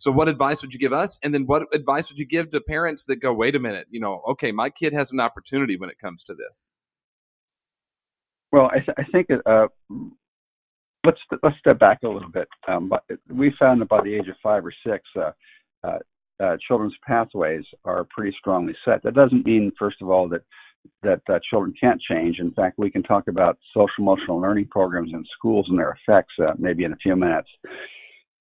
So, 0.00 0.10
what 0.10 0.28
advice 0.30 0.62
would 0.62 0.72
you 0.72 0.80
give 0.80 0.94
us? 0.94 1.18
And 1.22 1.34
then, 1.34 1.44
what 1.44 1.62
advice 1.74 2.10
would 2.10 2.18
you 2.18 2.24
give 2.24 2.48
to 2.50 2.60
parents 2.62 3.04
that 3.04 3.16
go, 3.16 3.34
wait 3.34 3.54
a 3.54 3.58
minute, 3.58 3.86
you 3.90 4.00
know, 4.00 4.22
okay, 4.28 4.50
my 4.50 4.70
kid 4.70 4.94
has 4.94 5.12
an 5.12 5.20
opportunity 5.20 5.76
when 5.76 5.90
it 5.90 5.98
comes 5.98 6.24
to 6.24 6.34
this? 6.34 6.70
Well, 8.50 8.70
I, 8.72 8.76
th- 8.76 8.96
I 8.96 9.04
think 9.12 9.28
uh, 9.44 9.66
let's 11.04 11.18
let's 11.42 11.58
step 11.58 11.78
back 11.78 11.98
a 12.02 12.08
little 12.08 12.30
bit. 12.30 12.48
Um, 12.66 12.90
we 13.30 13.52
found 13.58 13.82
that 13.82 13.90
by 13.90 14.00
the 14.02 14.14
age 14.14 14.26
of 14.28 14.36
five 14.42 14.64
or 14.64 14.72
six, 14.86 15.04
uh, 15.16 15.32
uh, 15.84 15.98
uh 16.42 16.56
children's 16.66 16.96
pathways 17.06 17.64
are 17.84 18.06
pretty 18.08 18.34
strongly 18.40 18.74
set. 18.86 19.02
That 19.02 19.12
doesn't 19.12 19.44
mean, 19.44 19.70
first 19.78 20.00
of 20.00 20.08
all, 20.08 20.30
that 20.30 20.44
that 21.02 21.20
uh, 21.28 21.40
children 21.50 21.74
can't 21.78 22.00
change. 22.00 22.38
In 22.38 22.52
fact, 22.52 22.78
we 22.78 22.90
can 22.90 23.02
talk 23.02 23.28
about 23.28 23.58
social 23.74 23.92
emotional 23.98 24.40
learning 24.40 24.68
programs 24.68 25.10
in 25.12 25.26
schools 25.36 25.66
and 25.68 25.78
their 25.78 25.98
effects 26.00 26.32
uh, 26.42 26.52
maybe 26.58 26.84
in 26.84 26.94
a 26.94 26.96
few 26.96 27.16
minutes. 27.16 27.50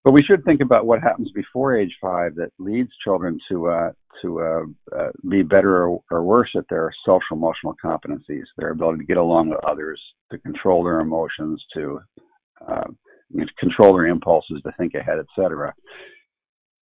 But 0.03 0.13
we 0.13 0.23
should 0.23 0.45
think 0.45 0.61
about 0.61 0.85
what 0.85 1.01
happens 1.01 1.29
before 1.33 1.77
age 1.77 1.95
five 2.01 2.35
that 2.35 2.51
leads 2.57 2.89
children 3.03 3.37
to 3.49 3.67
uh, 3.67 3.91
to 4.21 4.41
uh, 4.41 4.97
uh, 4.97 5.09
be 5.29 5.43
better 5.43 5.87
or, 5.87 6.01
or, 6.09 6.23
worse 6.23 6.49
at 6.57 6.65
their 6.69 6.91
social 7.05 7.37
emotional 7.37 7.75
competencies, 7.83 8.43
their 8.57 8.71
ability 8.71 8.99
to 8.99 9.05
get 9.05 9.17
along 9.17 9.49
with 9.49 9.63
others, 9.63 10.01
to 10.31 10.37
control 10.39 10.83
their 10.83 10.99
emotions, 10.99 11.63
to 11.73 11.99
uh, 12.67 12.85
control 13.59 13.93
their 13.93 14.07
impulses, 14.07 14.61
to 14.63 14.71
think 14.77 14.93
ahead, 14.93 15.19
etc. 15.19 15.73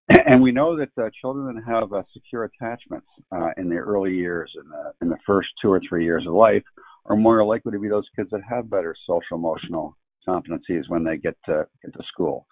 And 0.27 0.41
we 0.41 0.53
know 0.53 0.77
that 0.77 0.91
uh, 0.97 1.11
children 1.21 1.53
that 1.53 1.65
have 1.67 1.93
uh, 1.93 2.03
secure 2.13 2.45
attachments 2.45 3.09
uh, 3.33 3.49
in 3.57 3.69
their 3.69 3.83
early 3.83 4.15
years, 4.15 4.53
in 4.55 4.69
the, 4.69 4.93
in 5.03 5.09
the 5.09 5.19
first 5.27 5.49
two 5.61 5.71
or 5.71 5.81
three 5.89 6.05
years 6.05 6.25
of 6.29 6.33
life, 6.33 6.63
are 7.07 7.17
more 7.17 7.45
likely 7.45 7.73
to 7.73 7.79
be 7.81 7.89
those 7.89 8.07
kids 8.15 8.31
that 8.31 8.41
have 8.49 8.71
better 8.71 8.95
social 9.05 9.37
emotional 9.37 9.97
competencies 10.27 10.89
when 10.89 11.03
they 11.03 11.17
get 11.17 11.37
to, 11.47 11.67
get 11.83 11.93
to 11.93 12.05
school. 12.07 12.47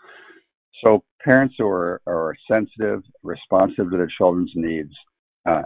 So 0.83 1.05
parents 1.23 1.55
who 1.59 1.67
are, 1.67 2.01
are 2.07 2.35
sensitive, 2.51 3.03
responsive 3.23 3.91
to 3.91 3.97
their 3.97 4.09
children's 4.19 4.53
needs, 4.55 4.93
uh, 5.47 5.63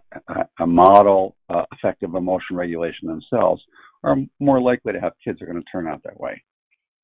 a 0.60 0.66
model 0.66 1.36
uh, 1.48 1.64
effective 1.72 2.14
emotion 2.14 2.56
regulation 2.56 3.08
themselves, 3.08 3.62
are 4.04 4.16
more 4.40 4.60
likely 4.60 4.92
to 4.92 5.00
have 5.00 5.12
kids 5.22 5.38
that 5.38 5.48
are 5.48 5.52
going 5.52 5.62
to 5.62 5.70
turn 5.70 5.88
out 5.88 6.02
that 6.04 6.18
way. 6.18 6.42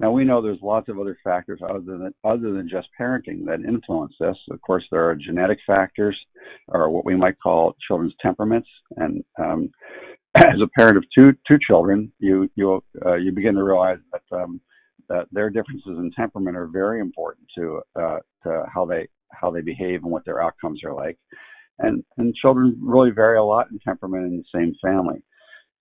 Now 0.00 0.10
we 0.10 0.24
know 0.24 0.42
there's 0.42 0.58
lots 0.60 0.88
of 0.88 0.98
other 0.98 1.16
factors 1.22 1.60
other 1.62 1.80
than 1.80 2.14
other 2.24 2.52
than 2.52 2.68
just 2.68 2.88
parenting 3.00 3.44
that 3.46 3.60
influence 3.66 4.14
this. 4.18 4.36
Of 4.50 4.60
course, 4.60 4.84
there 4.90 5.08
are 5.08 5.14
genetic 5.14 5.58
factors, 5.66 6.18
or 6.68 6.90
what 6.90 7.04
we 7.04 7.14
might 7.14 7.38
call 7.40 7.76
children's 7.86 8.14
temperaments. 8.20 8.68
And 8.96 9.24
um, 9.38 9.70
as 10.34 10.60
a 10.60 10.68
parent 10.76 10.96
of 10.96 11.04
two 11.16 11.32
two 11.46 11.58
children, 11.64 12.12
you 12.18 12.50
you 12.56 12.82
uh, 13.06 13.14
you 13.14 13.30
begin 13.30 13.54
to 13.54 13.62
realize 13.62 13.98
that 14.12 14.36
um, 14.36 14.60
that 15.14 15.28
their 15.30 15.50
differences 15.50 15.98
in 15.98 16.10
temperament 16.10 16.56
are 16.56 16.66
very 16.66 17.00
important 17.00 17.46
to 17.56 17.80
uh, 17.96 18.18
to 18.42 18.64
how 18.72 18.84
they 18.84 19.08
how 19.30 19.50
they 19.50 19.60
behave 19.60 20.02
and 20.02 20.12
what 20.12 20.24
their 20.24 20.42
outcomes 20.42 20.82
are 20.84 20.94
like. 20.94 21.18
And 21.78 22.04
and 22.18 22.34
children 22.34 22.76
really 22.80 23.10
vary 23.10 23.38
a 23.38 23.42
lot 23.42 23.70
in 23.70 23.78
temperament 23.78 24.26
in 24.26 24.36
the 24.38 24.58
same 24.58 24.74
family. 24.82 25.22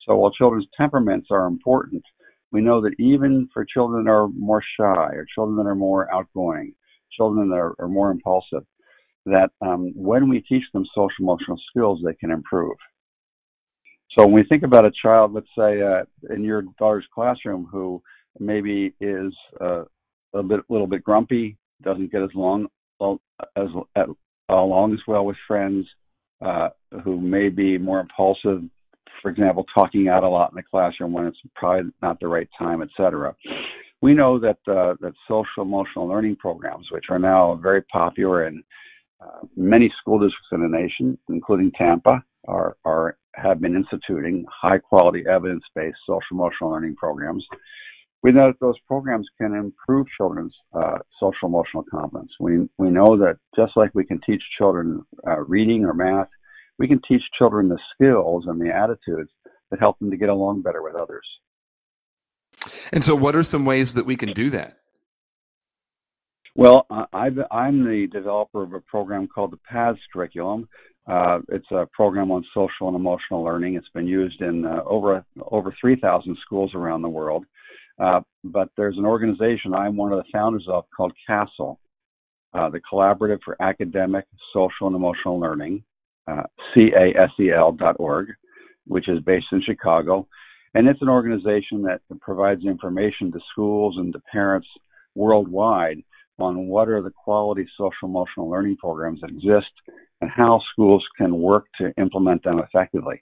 So 0.05 0.15
while 0.15 0.31
children's 0.31 0.67
temperaments 0.77 1.27
are 1.31 1.47
important, 1.47 2.03
we 2.51 2.61
know 2.61 2.81
that 2.81 2.95
even 2.99 3.49
for 3.53 3.65
children 3.65 4.03
that 4.03 4.11
are 4.11 4.27
more 4.27 4.63
shy 4.79 5.09
or 5.13 5.25
children 5.33 5.57
that 5.57 5.69
are 5.69 5.75
more 5.75 6.13
outgoing, 6.13 6.73
children 7.17 7.49
that 7.49 7.55
are, 7.55 7.75
are 7.79 7.87
more 7.87 8.11
impulsive, 8.11 8.65
that 9.25 9.49
um, 9.61 9.93
when 9.95 10.29
we 10.29 10.41
teach 10.41 10.63
them 10.73 10.85
social 10.93 11.21
emotional 11.21 11.57
skills, 11.69 12.01
they 12.03 12.13
can 12.15 12.31
improve. 12.31 12.75
So 14.11 14.25
when 14.25 14.33
we 14.33 14.43
think 14.43 14.63
about 14.63 14.85
a 14.85 14.91
child, 15.01 15.33
let's 15.33 15.47
say 15.57 15.81
uh, 15.81 16.03
in 16.29 16.43
your 16.43 16.63
daughter's 16.77 17.07
classroom, 17.15 17.67
who 17.71 18.03
maybe 18.39 18.93
is 18.99 19.33
uh, 19.61 19.83
a 20.33 20.43
bit, 20.43 20.61
little 20.69 20.87
bit 20.87 21.03
grumpy, 21.03 21.57
doesn't 21.81 22.11
get 22.11 22.21
as 22.21 22.29
long 22.35 22.67
as 23.55 23.67
along 24.49 24.93
as 24.93 24.99
well 25.07 25.25
with 25.25 25.37
friends, 25.47 25.85
uh, 26.41 26.69
who 27.03 27.19
may 27.19 27.49
be 27.49 27.77
more 27.77 27.99
impulsive, 27.99 28.61
for 29.21 29.31
example, 29.31 29.65
talking 29.73 30.07
out 30.07 30.23
a 30.23 30.29
lot 30.29 30.51
in 30.51 30.55
the 30.55 30.63
classroom 30.63 31.13
when 31.13 31.25
it's 31.25 31.37
probably 31.55 31.91
not 32.01 32.19
the 32.19 32.27
right 32.27 32.49
time, 32.57 32.81
etc. 32.81 33.35
We 34.01 34.13
know 34.13 34.39
that 34.39 34.57
uh, 34.67 34.95
that 34.99 35.13
social 35.27 35.63
emotional 35.63 36.07
learning 36.07 36.35
programs, 36.37 36.87
which 36.91 37.05
are 37.09 37.19
now 37.19 37.55
very 37.61 37.81
popular 37.83 38.47
in 38.47 38.63
uh, 39.21 39.45
many 39.55 39.91
school 40.01 40.19
districts 40.19 40.49
in 40.51 40.61
the 40.61 40.67
nation, 40.67 41.17
including 41.29 41.71
Tampa, 41.71 42.21
are, 42.47 42.75
are 42.83 43.17
have 43.35 43.61
been 43.61 43.75
instituting 43.75 44.45
high 44.49 44.77
quality 44.77 45.23
evidence 45.29 45.63
based 45.75 45.97
social 46.05 46.21
emotional 46.31 46.71
learning 46.71 46.95
programs. 46.95 47.45
We 48.23 48.31
know 48.31 48.47
that 48.47 48.59
those 48.61 48.79
programs 48.87 49.27
can 49.37 49.53
improve 49.53 50.07
children's 50.17 50.55
uh, 50.73 50.99
social 51.19 51.49
emotional 51.49 51.83
competence. 51.91 52.31
We 52.39 52.69
we 52.77 52.89
know 52.89 53.17
that 53.17 53.37
just 53.55 53.73
like 53.75 53.91
we 53.93 54.05
can 54.05 54.19
teach 54.25 54.41
children 54.57 55.03
uh, 55.27 55.41
reading 55.41 55.83
or 55.83 55.93
math, 55.93 56.29
we 56.79 56.87
can 56.87 57.01
teach 57.07 57.21
children 57.37 57.67
the 57.69 57.79
skills 57.93 58.45
and 58.47 58.59
the 58.61 58.73
attitudes 58.73 59.29
that 59.69 59.79
help 59.79 59.99
them 59.99 60.09
to 60.11 60.17
get 60.17 60.29
along 60.29 60.61
better 60.61 60.81
with 60.81 60.95
others. 60.95 61.25
And 62.91 63.03
so, 63.03 63.15
what 63.15 63.35
are 63.35 63.43
some 63.43 63.65
ways 63.65 63.93
that 63.95 64.05
we 64.05 64.15
can 64.15 64.31
do 64.33 64.49
that? 64.51 64.77
Well, 66.55 66.85
i 66.91 67.27
am 67.27 67.83
the 67.83 68.07
developer 68.11 68.61
of 68.61 68.73
a 68.73 68.79
program 68.79 69.27
called 69.27 69.51
the 69.51 69.59
PATHS 69.69 69.97
curriculum. 70.13 70.69
Uh, 71.07 71.39
it's 71.49 71.69
a 71.71 71.87
program 71.91 72.31
on 72.31 72.45
social 72.53 72.87
and 72.87 72.95
emotional 72.95 73.43
learning. 73.43 73.75
It's 73.75 73.89
been 73.93 74.07
used 74.07 74.39
in 74.41 74.65
uh, 74.65 74.81
over 74.85 75.25
over 75.41 75.75
3,000 75.81 76.37
schools 76.45 76.71
around 76.75 77.01
the 77.01 77.09
world. 77.09 77.45
Uh, 78.00 78.21
but 78.43 78.69
there's 78.75 78.97
an 78.97 79.05
organization 79.05 79.73
I'm 79.73 79.95
one 79.95 80.12
of 80.12 80.17
the 80.17 80.29
founders 80.31 80.65
of 80.67 80.85
called 80.95 81.13
CASEL, 81.29 81.77
uh, 82.53 82.69
the 82.69 82.81
Collaborative 82.91 83.39
for 83.43 83.55
Academic, 83.62 84.25
Social, 84.53 84.88
and 84.88 84.95
Emotional 84.95 85.39
Learning 85.39 85.83
uh, 86.27 86.43
casel.org, 86.75 88.27
which 88.88 89.09
is 89.09 89.19
based 89.25 89.47
in 89.51 89.62
Chicago. 89.62 90.27
And 90.73 90.88
it's 90.88 91.01
an 91.01 91.09
organization 91.09 91.83
that 91.83 92.01
provides 92.21 92.65
information 92.65 93.31
to 93.31 93.39
schools 93.51 93.95
and 93.97 94.12
to 94.13 94.19
parents 94.31 94.67
worldwide 95.15 96.01
on 96.39 96.67
what 96.67 96.89
are 96.89 97.01
the 97.01 97.12
quality 97.12 97.67
social 97.77 98.07
emotional 98.07 98.50
learning 98.50 98.77
programs 98.77 99.21
that 99.21 99.29
exist 99.29 99.71
and 100.21 100.31
how 100.31 100.59
schools 100.71 101.03
can 101.17 101.38
work 101.38 101.65
to 101.79 101.93
implement 101.97 102.43
them 102.43 102.59
effectively. 102.59 103.21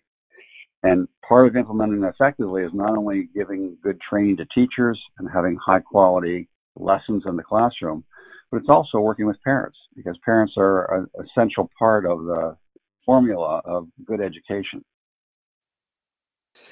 And 0.83 1.07
part 1.27 1.47
of 1.47 1.55
implementing 1.55 2.03
effectively 2.03 2.63
is 2.63 2.71
not 2.73 2.97
only 2.97 3.29
giving 3.35 3.77
good 3.83 3.99
training 4.01 4.37
to 4.37 4.45
teachers 4.53 4.99
and 5.17 5.29
having 5.31 5.57
high 5.63 5.79
quality 5.79 6.49
lessons 6.75 7.23
in 7.25 7.35
the 7.35 7.43
classroom, 7.43 8.03
but 8.49 8.57
it's 8.57 8.69
also 8.69 8.99
working 8.99 9.27
with 9.27 9.41
parents 9.43 9.77
because 9.95 10.17
parents 10.25 10.53
are 10.57 11.01
an 11.01 11.07
essential 11.23 11.69
part 11.77 12.05
of 12.05 12.25
the 12.25 12.57
formula 13.05 13.61
of 13.63 13.87
good 14.05 14.21
education. 14.21 14.83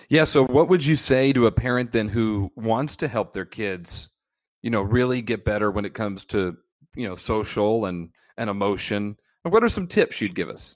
Yeah. 0.10 0.26
So, 0.26 0.46
what 0.46 0.70
would 0.70 0.86
you 0.86 0.96
say 0.96 1.32
to 1.34 1.46
a 1.46 1.52
parent 1.52 1.92
then 1.92 2.10
who 2.10 2.52
wants 2.56 2.98
to 2.98 3.08
help 3.08 3.34
their 3.34 3.46
kids, 3.46 4.10
you 4.62 4.70
know, 4.70 4.82
really 4.82 5.22
get 5.22 5.46
better 5.46 5.72
when 5.72 5.86
it 5.86 5.94
comes 5.94 6.26
to, 6.26 6.58
you 6.96 7.08
know, 7.08 7.16
social 7.16 7.86
and 7.86 8.10
and 8.38 8.50
emotion? 8.50 9.16
And 9.46 9.54
what 9.54 9.64
are 9.64 9.70
some 9.70 9.88
tips 9.88 10.20
you'd 10.20 10.36
give 10.36 10.50
us? 10.50 10.76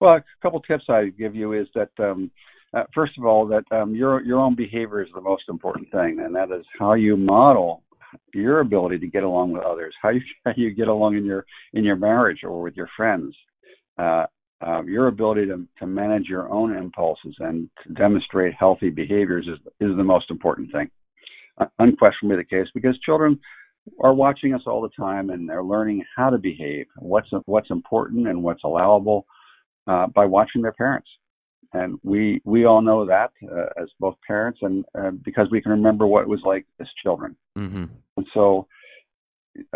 Well, 0.00 0.16
a 0.16 0.24
couple 0.42 0.60
tips 0.60 0.84
I 0.88 1.06
give 1.06 1.34
you 1.34 1.52
is 1.52 1.68
that 1.74 1.90
um, 1.98 2.30
uh, 2.74 2.84
first 2.94 3.16
of 3.18 3.24
all, 3.24 3.46
that 3.46 3.64
um, 3.70 3.94
your 3.94 4.22
your 4.22 4.40
own 4.40 4.54
behavior 4.54 5.02
is 5.02 5.08
the 5.14 5.20
most 5.20 5.44
important 5.48 5.90
thing, 5.90 6.20
and 6.20 6.34
that 6.34 6.50
is 6.50 6.64
how 6.78 6.94
you 6.94 7.16
model 7.16 7.82
your 8.34 8.60
ability 8.60 8.98
to 8.98 9.06
get 9.06 9.22
along 9.22 9.52
with 9.52 9.62
others, 9.62 9.94
how 10.02 10.10
you 10.10 10.20
how 10.44 10.52
you 10.56 10.70
get 10.70 10.88
along 10.88 11.16
in 11.16 11.24
your 11.24 11.46
in 11.72 11.84
your 11.84 11.96
marriage 11.96 12.40
or 12.44 12.60
with 12.60 12.76
your 12.76 12.88
friends. 12.96 13.34
Uh, 13.98 14.26
uh, 14.66 14.82
your 14.84 15.08
ability 15.08 15.44
to, 15.44 15.66
to 15.78 15.86
manage 15.86 16.28
your 16.28 16.50
own 16.50 16.74
impulses 16.74 17.34
and 17.40 17.68
to 17.82 17.92
demonstrate 17.92 18.54
healthy 18.54 18.88
behaviors 18.88 19.46
is, 19.46 19.58
is 19.80 19.94
the 19.98 20.02
most 20.02 20.30
important 20.30 20.72
thing. 20.72 20.90
Uh, 21.58 21.66
unquestionably 21.78 22.38
the 22.38 22.44
case 22.44 22.66
because 22.74 22.98
children 23.00 23.38
are 24.02 24.14
watching 24.14 24.54
us 24.54 24.62
all 24.66 24.80
the 24.80 24.88
time 24.98 25.28
and 25.28 25.48
they're 25.48 25.62
learning 25.62 26.02
how 26.16 26.30
to 26.30 26.38
behave, 26.38 26.86
what's 26.98 27.28
what's 27.44 27.70
important 27.70 28.28
and 28.28 28.42
what's 28.42 28.64
allowable 28.64 29.26
uh, 29.86 30.06
by 30.08 30.24
watching 30.24 30.62
their 30.62 30.72
parents. 30.72 31.08
And 31.72 31.98
we 32.02 32.40
we 32.44 32.64
all 32.64 32.80
know 32.80 33.04
that 33.06 33.32
uh, 33.50 33.82
as 33.82 33.88
both 33.98 34.16
parents 34.26 34.60
and 34.62 34.84
uh, 34.98 35.10
because 35.24 35.48
we 35.50 35.60
can 35.60 35.72
remember 35.72 36.06
what 36.06 36.22
it 36.22 36.28
was 36.28 36.40
like 36.44 36.64
as 36.80 36.86
children. 37.02 37.36
Mm-hmm. 37.58 37.84
And 38.16 38.26
so 38.32 38.66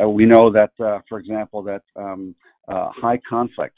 uh, 0.03 0.09
we 0.09 0.25
know 0.25 0.53
that, 0.53 0.71
for 1.09 1.19
example, 1.19 1.63
that 1.65 1.83
um, 1.97 2.35
high 2.69 3.21
conflict 3.29 3.77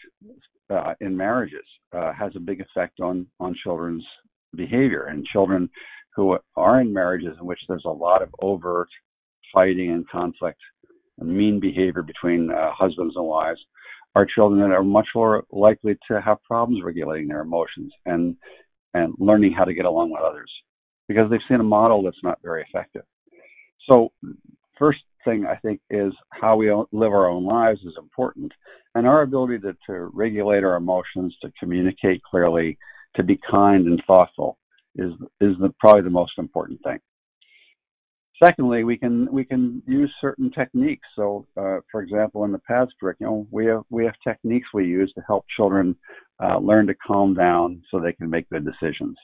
uh, 0.73 0.95
in 1.01 1.17
marriages 1.17 1.65
uh, 1.93 2.13
has 2.13 2.33
a 2.37 2.41
big 2.41 2.61
effect 2.61 3.01
on 3.01 3.27
on 3.41 3.55
children's 3.63 4.05
behavior 4.55 5.05
and 5.05 5.25
children 5.27 5.69
who 6.15 6.39
are 6.57 6.81
in 6.81 6.93
marriages 6.93 7.37
in 7.41 7.47
which 7.47 7.61
there's 7.69 7.85
a 7.87 7.91
lot 7.91 8.23
of 8.23 8.29
overt 8.41 8.89
fighting 9.53 9.91
and 9.93 10.09
conflict 10.09 10.61
and 11.19 11.37
mean 11.37 11.61
behavior 11.61 12.03
between 12.03 12.51
uh, 12.51 12.71
husbands 12.73 13.15
and 13.17 13.25
wives 13.25 13.61
are 14.15 14.27
children 14.27 14.61
that 14.61 14.75
are 14.75 14.85
much 14.85 15.09
more 15.15 15.45
likely 15.51 15.97
to 16.09 16.21
have 16.21 16.43
problems 16.43 16.83
regulating 16.85 17.29
their 17.29 17.41
emotions 17.41 17.93
and 18.07 18.37
and 18.95 19.15
learning 19.19 19.53
how 19.53 19.65
to 19.65 19.75
get 19.75 19.87
along 19.87 20.11
with 20.11 20.21
others 20.21 20.51
because 21.09 21.31
they've 21.31 21.41
seen 21.49 21.61
a 21.61 21.65
model 21.65 22.03
that's 22.03 22.23
not 22.23 22.39
very 22.43 22.65
effective. 22.69 23.03
So 23.89 24.13
first 24.79 25.01
thing 25.25 25.47
I 25.47 25.57
think 25.57 25.81
is 25.91 26.13
how 26.31 26.57
we 26.57 26.71
live 26.71 27.13
our 27.13 27.29
own 27.29 27.45
lives 27.45 27.81
is 27.81 27.95
important, 27.99 28.53
and 28.95 29.07
our 29.07 29.23
ability 29.23 29.59
to, 29.61 29.77
to 29.87 30.11
regulate 30.13 30.65
our 30.65 30.77
emotions, 30.77 31.35
to 31.43 31.53
communicate 31.59 32.23
clearly, 32.23 32.79
to 33.17 33.23
be 33.23 33.39
kind 33.51 33.87
and 33.87 34.03
thoughtful 34.07 34.59
is 34.97 35.13
is 35.41 35.57
the, 35.61 35.73
probably 35.81 36.03
the 36.03 36.11
most 36.11 36.33
important 36.39 36.81
thing. 36.83 36.99
Secondly, 38.43 38.83
we 38.83 38.97
can 38.97 39.31
we 39.31 39.45
can 39.45 39.83
use 39.87 40.13
certain 40.21 40.51
techniques. 40.51 41.07
So, 41.15 41.47
uh, 41.57 41.79
for 41.93 42.03
example, 42.03 42.45
in 42.45 42.51
the 42.51 42.61
PATHS 42.69 42.89
curriculum, 42.99 43.47
we 43.51 43.67
have 43.67 43.83
we 43.91 44.05
have 44.05 44.15
techniques 44.27 44.67
we 44.75 44.87
use 44.87 45.13
to 45.15 45.23
help 45.29 45.45
children 45.57 45.95
uh, 46.43 46.59
learn 46.59 46.89
to 46.89 46.95
calm 46.95 47.35
down 47.35 47.83
so 47.89 48.01
they 48.01 48.13
can 48.13 48.29
make 48.29 48.49
good 48.51 48.65
decisions. 48.65 49.17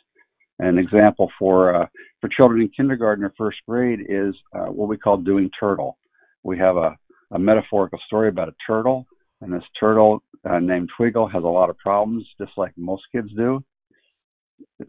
An 0.61 0.79
example 0.79 1.31
for 1.37 1.75
uh, 1.75 1.87
for 2.21 2.29
children 2.29 2.61
in 2.61 2.69
kindergarten 2.69 3.25
or 3.25 3.33
first 3.37 3.59
grade 3.69 4.07
is 4.09 4.35
uh, 4.55 4.67
what 4.67 4.89
we 4.89 4.97
call 4.97 5.17
doing 5.17 5.51
turtle. 5.59 5.99
We 6.45 6.57
have 6.59 6.77
a, 6.77 6.97
a 7.33 7.39
metaphorical 7.39 7.99
story 8.07 8.29
about 8.29 8.49
a 8.49 8.55
turtle, 8.67 9.05
and 9.41 9.53
this 9.53 9.65
turtle 9.81 10.23
uh, 10.49 10.61
named 10.61 10.91
Twiggle 10.97 11.31
has 11.33 11.43
a 11.43 11.49
lot 11.49 11.71
of 11.71 11.79
problems, 11.79 12.25
just 12.41 12.53
like 12.57 12.73
most 12.77 13.03
kids 13.11 13.31
do. 13.37 13.65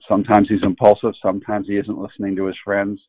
Sometimes 0.07 0.47
he's 0.49 0.63
impulsive, 0.63 1.13
sometimes 1.19 1.65
he 1.67 1.77
isn't 1.77 1.97
listening 1.97 2.35
to 2.35 2.45
his 2.45 2.57
friends, 2.63 2.99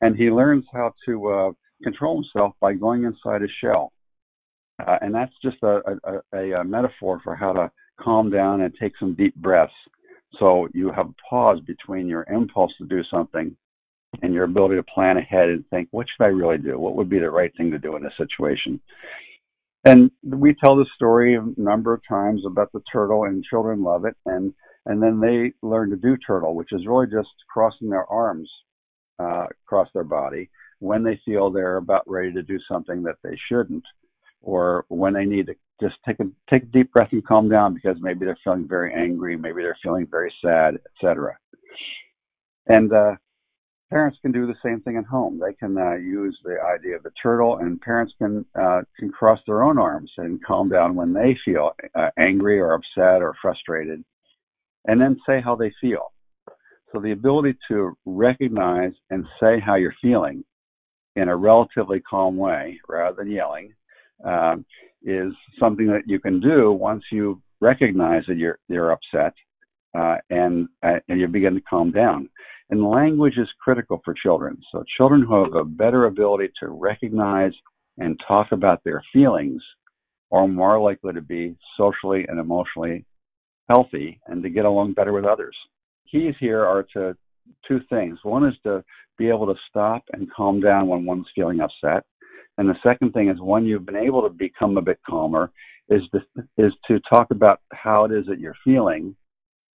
and 0.00 0.16
he 0.16 0.30
learns 0.30 0.64
how 0.72 0.92
to 1.06 1.28
uh, 1.28 1.50
control 1.82 2.22
himself 2.22 2.54
by 2.60 2.72
going 2.72 3.04
inside 3.04 3.42
his 3.42 3.50
shell. 3.62 3.92
Uh, 4.86 4.98
and 5.00 5.14
that's 5.14 5.32
just 5.42 5.56
a, 5.62 5.80
a, 6.34 6.60
a, 6.60 6.64
metaphor 6.64 7.18
for 7.24 7.34
how 7.34 7.52
to 7.52 7.70
calm 7.98 8.30
down 8.30 8.60
and 8.60 8.74
take 8.78 8.92
some 8.98 9.14
deep 9.14 9.34
breaths 9.36 9.72
so 10.38 10.68
you 10.74 10.92
have 10.92 11.08
a 11.08 11.14
pause 11.28 11.60
between 11.66 12.08
your 12.08 12.24
impulse 12.24 12.72
to 12.78 12.86
do 12.86 13.02
something 13.10 13.56
and 14.22 14.34
your 14.34 14.44
ability 14.44 14.76
to 14.76 14.82
plan 14.82 15.16
ahead 15.16 15.48
and 15.48 15.64
think, 15.68 15.88
what 15.90 16.06
should 16.08 16.24
I 16.24 16.28
really 16.28 16.58
do? 16.58 16.78
What 16.78 16.96
would 16.96 17.08
be 17.08 17.18
the 17.18 17.30
right 17.30 17.52
thing 17.56 17.70
to 17.70 17.78
do 17.78 17.96
in 17.96 18.02
this 18.02 18.12
situation? 18.16 18.80
And 19.84 20.10
we 20.24 20.54
tell 20.54 20.76
the 20.76 20.86
story 20.94 21.36
a 21.36 21.44
number 21.56 21.94
of 21.94 22.00
times 22.08 22.42
about 22.44 22.72
the 22.72 22.82
turtle, 22.92 23.24
and 23.24 23.44
children 23.44 23.82
love 23.82 24.04
it. 24.04 24.16
And 24.26 24.52
and 24.84 25.02
then 25.02 25.20
they 25.20 25.52
learn 25.66 25.90
to 25.90 25.96
do 25.96 26.16
turtle, 26.16 26.54
which 26.54 26.72
is 26.72 26.86
really 26.86 27.06
just 27.06 27.28
crossing 27.48 27.90
their 27.90 28.06
arms 28.06 28.50
uh, 29.18 29.46
across 29.64 29.88
their 29.94 30.04
body 30.04 30.50
when 30.80 31.02
they 31.02 31.20
feel 31.24 31.50
they're 31.50 31.78
about 31.78 32.02
ready 32.06 32.32
to 32.32 32.42
do 32.42 32.58
something 32.68 33.02
that 33.02 33.16
they 33.22 33.36
shouldn't, 33.48 33.84
or 34.42 34.84
when 34.88 35.14
they 35.14 35.24
need 35.24 35.46
to 35.46 35.54
just 35.80 35.96
take 36.06 36.20
a 36.20 36.24
take 36.52 36.64
a 36.64 36.66
deep 36.66 36.92
breath 36.92 37.08
and 37.12 37.26
calm 37.26 37.48
down 37.48 37.74
because 37.74 37.96
maybe 38.00 38.24
they're 38.24 38.38
feeling 38.44 38.66
very 38.68 38.92
angry, 38.94 39.36
maybe 39.36 39.62
they're 39.62 39.78
feeling 39.82 40.06
very 40.10 40.32
sad, 40.42 40.78
etc. 40.94 41.36
And 42.66 42.92
uh, 42.92 43.16
parents 43.90 44.18
can 44.22 44.32
do 44.32 44.46
the 44.46 44.54
same 44.64 44.80
thing 44.80 44.96
at 44.96 45.04
home. 45.04 45.38
They 45.38 45.54
can 45.54 45.76
uh, 45.76 45.94
use 45.94 46.38
the 46.44 46.56
idea 46.60 46.96
of 46.96 47.02
the 47.02 47.12
turtle, 47.22 47.58
and 47.58 47.80
parents 47.80 48.12
can 48.18 48.44
uh, 48.60 48.82
can 48.98 49.10
cross 49.10 49.40
their 49.46 49.62
own 49.62 49.78
arms 49.78 50.10
and 50.18 50.42
calm 50.44 50.68
down 50.68 50.94
when 50.94 51.12
they 51.12 51.36
feel 51.44 51.72
uh, 51.94 52.10
angry 52.18 52.58
or 52.58 52.74
upset 52.74 53.22
or 53.22 53.34
frustrated, 53.40 54.04
and 54.86 55.00
then 55.00 55.18
say 55.26 55.40
how 55.40 55.56
they 55.56 55.72
feel. 55.80 56.12
So 56.92 57.00
the 57.00 57.12
ability 57.12 57.56
to 57.68 57.96
recognize 58.04 58.92
and 59.10 59.24
say 59.40 59.60
how 59.60 59.74
you're 59.74 59.94
feeling 60.00 60.44
in 61.16 61.28
a 61.28 61.36
relatively 61.36 62.00
calm 62.00 62.36
way, 62.36 62.78
rather 62.88 63.16
than 63.16 63.30
yelling, 63.30 63.72
um, 64.24 64.64
is 65.02 65.32
something 65.58 65.86
that 65.88 66.02
you 66.06 66.20
can 66.20 66.40
do 66.40 66.72
once 66.72 67.02
you 67.10 67.40
recognize 67.60 68.22
that 68.28 68.36
you're 68.36 68.58
you're 68.68 68.92
upset 68.92 69.34
uh, 69.96 70.16
and 70.30 70.68
uh, 70.82 70.98
and 71.08 71.20
you 71.20 71.26
begin 71.26 71.54
to 71.54 71.60
calm 71.62 71.90
down. 71.90 72.28
And 72.70 72.84
language 72.84 73.38
is 73.38 73.48
critical 73.60 74.00
for 74.04 74.14
children. 74.14 74.60
So 74.72 74.82
children 74.96 75.22
who 75.22 75.44
have 75.44 75.54
a 75.54 75.64
better 75.64 76.06
ability 76.06 76.52
to 76.60 76.68
recognize 76.68 77.52
and 77.98 78.20
talk 78.26 78.48
about 78.52 78.82
their 78.84 79.02
feelings 79.12 79.62
are 80.32 80.48
more 80.48 80.80
likely 80.80 81.12
to 81.14 81.22
be 81.22 81.56
socially 81.76 82.26
and 82.28 82.40
emotionally 82.40 83.04
healthy 83.68 84.20
and 84.26 84.42
to 84.42 84.50
get 84.50 84.64
along 84.64 84.94
better 84.94 85.12
with 85.12 85.24
others. 85.24 85.56
Keys 86.10 86.34
here 86.40 86.64
are 86.64 86.84
to 86.94 87.16
two 87.66 87.80
things. 87.88 88.18
One 88.22 88.46
is 88.46 88.54
to 88.64 88.84
be 89.18 89.28
able 89.28 89.46
to 89.46 89.60
stop 89.68 90.02
and 90.12 90.30
calm 90.32 90.60
down 90.60 90.88
when 90.88 91.04
one's 91.04 91.26
feeling 91.34 91.60
upset. 91.60 92.04
And 92.58 92.68
the 92.68 92.76
second 92.82 93.12
thing 93.12 93.28
is 93.28 93.36
when 93.40 93.64
you've 93.64 93.86
been 93.86 93.96
able 93.96 94.22
to 94.22 94.30
become 94.30 94.76
a 94.76 94.82
bit 94.82 94.98
calmer 95.08 95.52
is 95.88 96.02
to, 96.12 96.20
is 96.58 96.72
to 96.88 97.00
talk 97.08 97.30
about 97.30 97.60
how 97.72 98.04
it 98.04 98.12
is 98.12 98.26
that 98.26 98.40
you're 98.40 98.56
feeling 98.64 99.14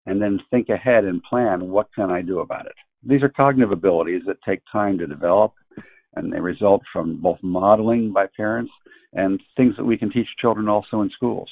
and 0.05 0.21
then 0.21 0.39
think 0.49 0.69
ahead 0.69 1.03
and 1.03 1.21
plan 1.23 1.69
what 1.69 1.93
can 1.93 2.09
I 2.09 2.21
do 2.21 2.39
about 2.39 2.65
it. 2.65 2.75
These 3.03 3.23
are 3.23 3.29
cognitive 3.29 3.71
abilities 3.71 4.21
that 4.27 4.37
take 4.47 4.61
time 4.71 4.97
to 4.99 5.07
develop 5.07 5.53
and 6.15 6.31
they 6.31 6.39
result 6.39 6.81
from 6.91 7.21
both 7.21 7.37
modeling 7.43 8.11
by 8.11 8.27
parents 8.35 8.71
and 9.13 9.41
things 9.55 9.75
that 9.77 9.85
we 9.85 9.97
can 9.97 10.11
teach 10.11 10.27
children 10.39 10.67
also 10.67 11.01
in 11.01 11.09
schools. 11.09 11.49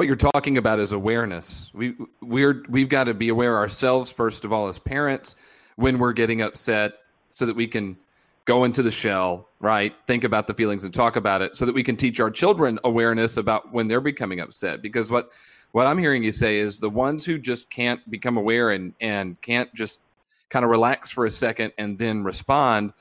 What 0.00 0.06
you're 0.06 0.16
talking 0.16 0.56
about 0.56 0.80
is 0.80 0.92
awareness. 0.92 1.70
We 1.74 1.94
we're 2.22 2.64
we've 2.70 2.88
got 2.88 3.04
to 3.04 3.12
be 3.12 3.28
aware 3.28 3.58
ourselves 3.58 4.10
first 4.10 4.46
of 4.46 4.50
all 4.50 4.66
as 4.66 4.78
parents 4.78 5.36
when 5.76 5.98
we're 5.98 6.14
getting 6.14 6.40
upset 6.40 6.94
so 7.28 7.44
that 7.44 7.54
we 7.54 7.66
can 7.66 7.98
go 8.46 8.64
into 8.64 8.82
the 8.82 8.90
shell, 8.90 9.50
right? 9.60 9.94
Think 10.06 10.24
about 10.24 10.46
the 10.46 10.54
feelings 10.54 10.84
and 10.84 10.94
talk 10.94 11.16
about 11.16 11.42
it 11.42 11.54
so 11.54 11.66
that 11.66 11.74
we 11.74 11.82
can 11.82 11.98
teach 11.98 12.18
our 12.18 12.30
children 12.30 12.78
awareness 12.82 13.36
about 13.36 13.74
when 13.74 13.88
they're 13.88 14.00
becoming 14.00 14.40
upset 14.40 14.80
because 14.80 15.10
what 15.10 15.32
what 15.72 15.86
I'm 15.86 15.98
hearing 15.98 16.24
you 16.24 16.32
say 16.32 16.58
is 16.58 16.80
the 16.80 16.88
ones 16.88 17.26
who 17.26 17.38
just 17.38 17.68
can't 17.68 18.00
become 18.10 18.38
aware 18.38 18.70
and 18.70 18.94
and 19.02 19.38
can't 19.42 19.68
just 19.74 20.00
kind 20.48 20.64
of 20.64 20.70
relax 20.70 21.10
for 21.10 21.26
a 21.26 21.30
second 21.30 21.74
and 21.76 21.98
then 21.98 22.24
respond. 22.24 22.94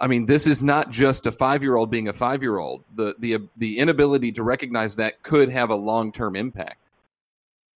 I 0.00 0.06
mean, 0.06 0.26
this 0.26 0.46
is 0.46 0.62
not 0.62 0.90
just 0.90 1.26
a 1.26 1.32
five 1.32 1.62
year 1.62 1.76
old 1.76 1.90
being 1.90 2.08
a 2.08 2.12
five 2.12 2.42
year 2.42 2.58
old. 2.58 2.84
The 2.94 3.14
the 3.18 3.38
the 3.56 3.78
inability 3.78 4.32
to 4.32 4.42
recognize 4.42 4.96
that 4.96 5.22
could 5.22 5.48
have 5.48 5.70
a 5.70 5.74
long 5.74 6.12
term 6.12 6.36
impact. 6.36 6.80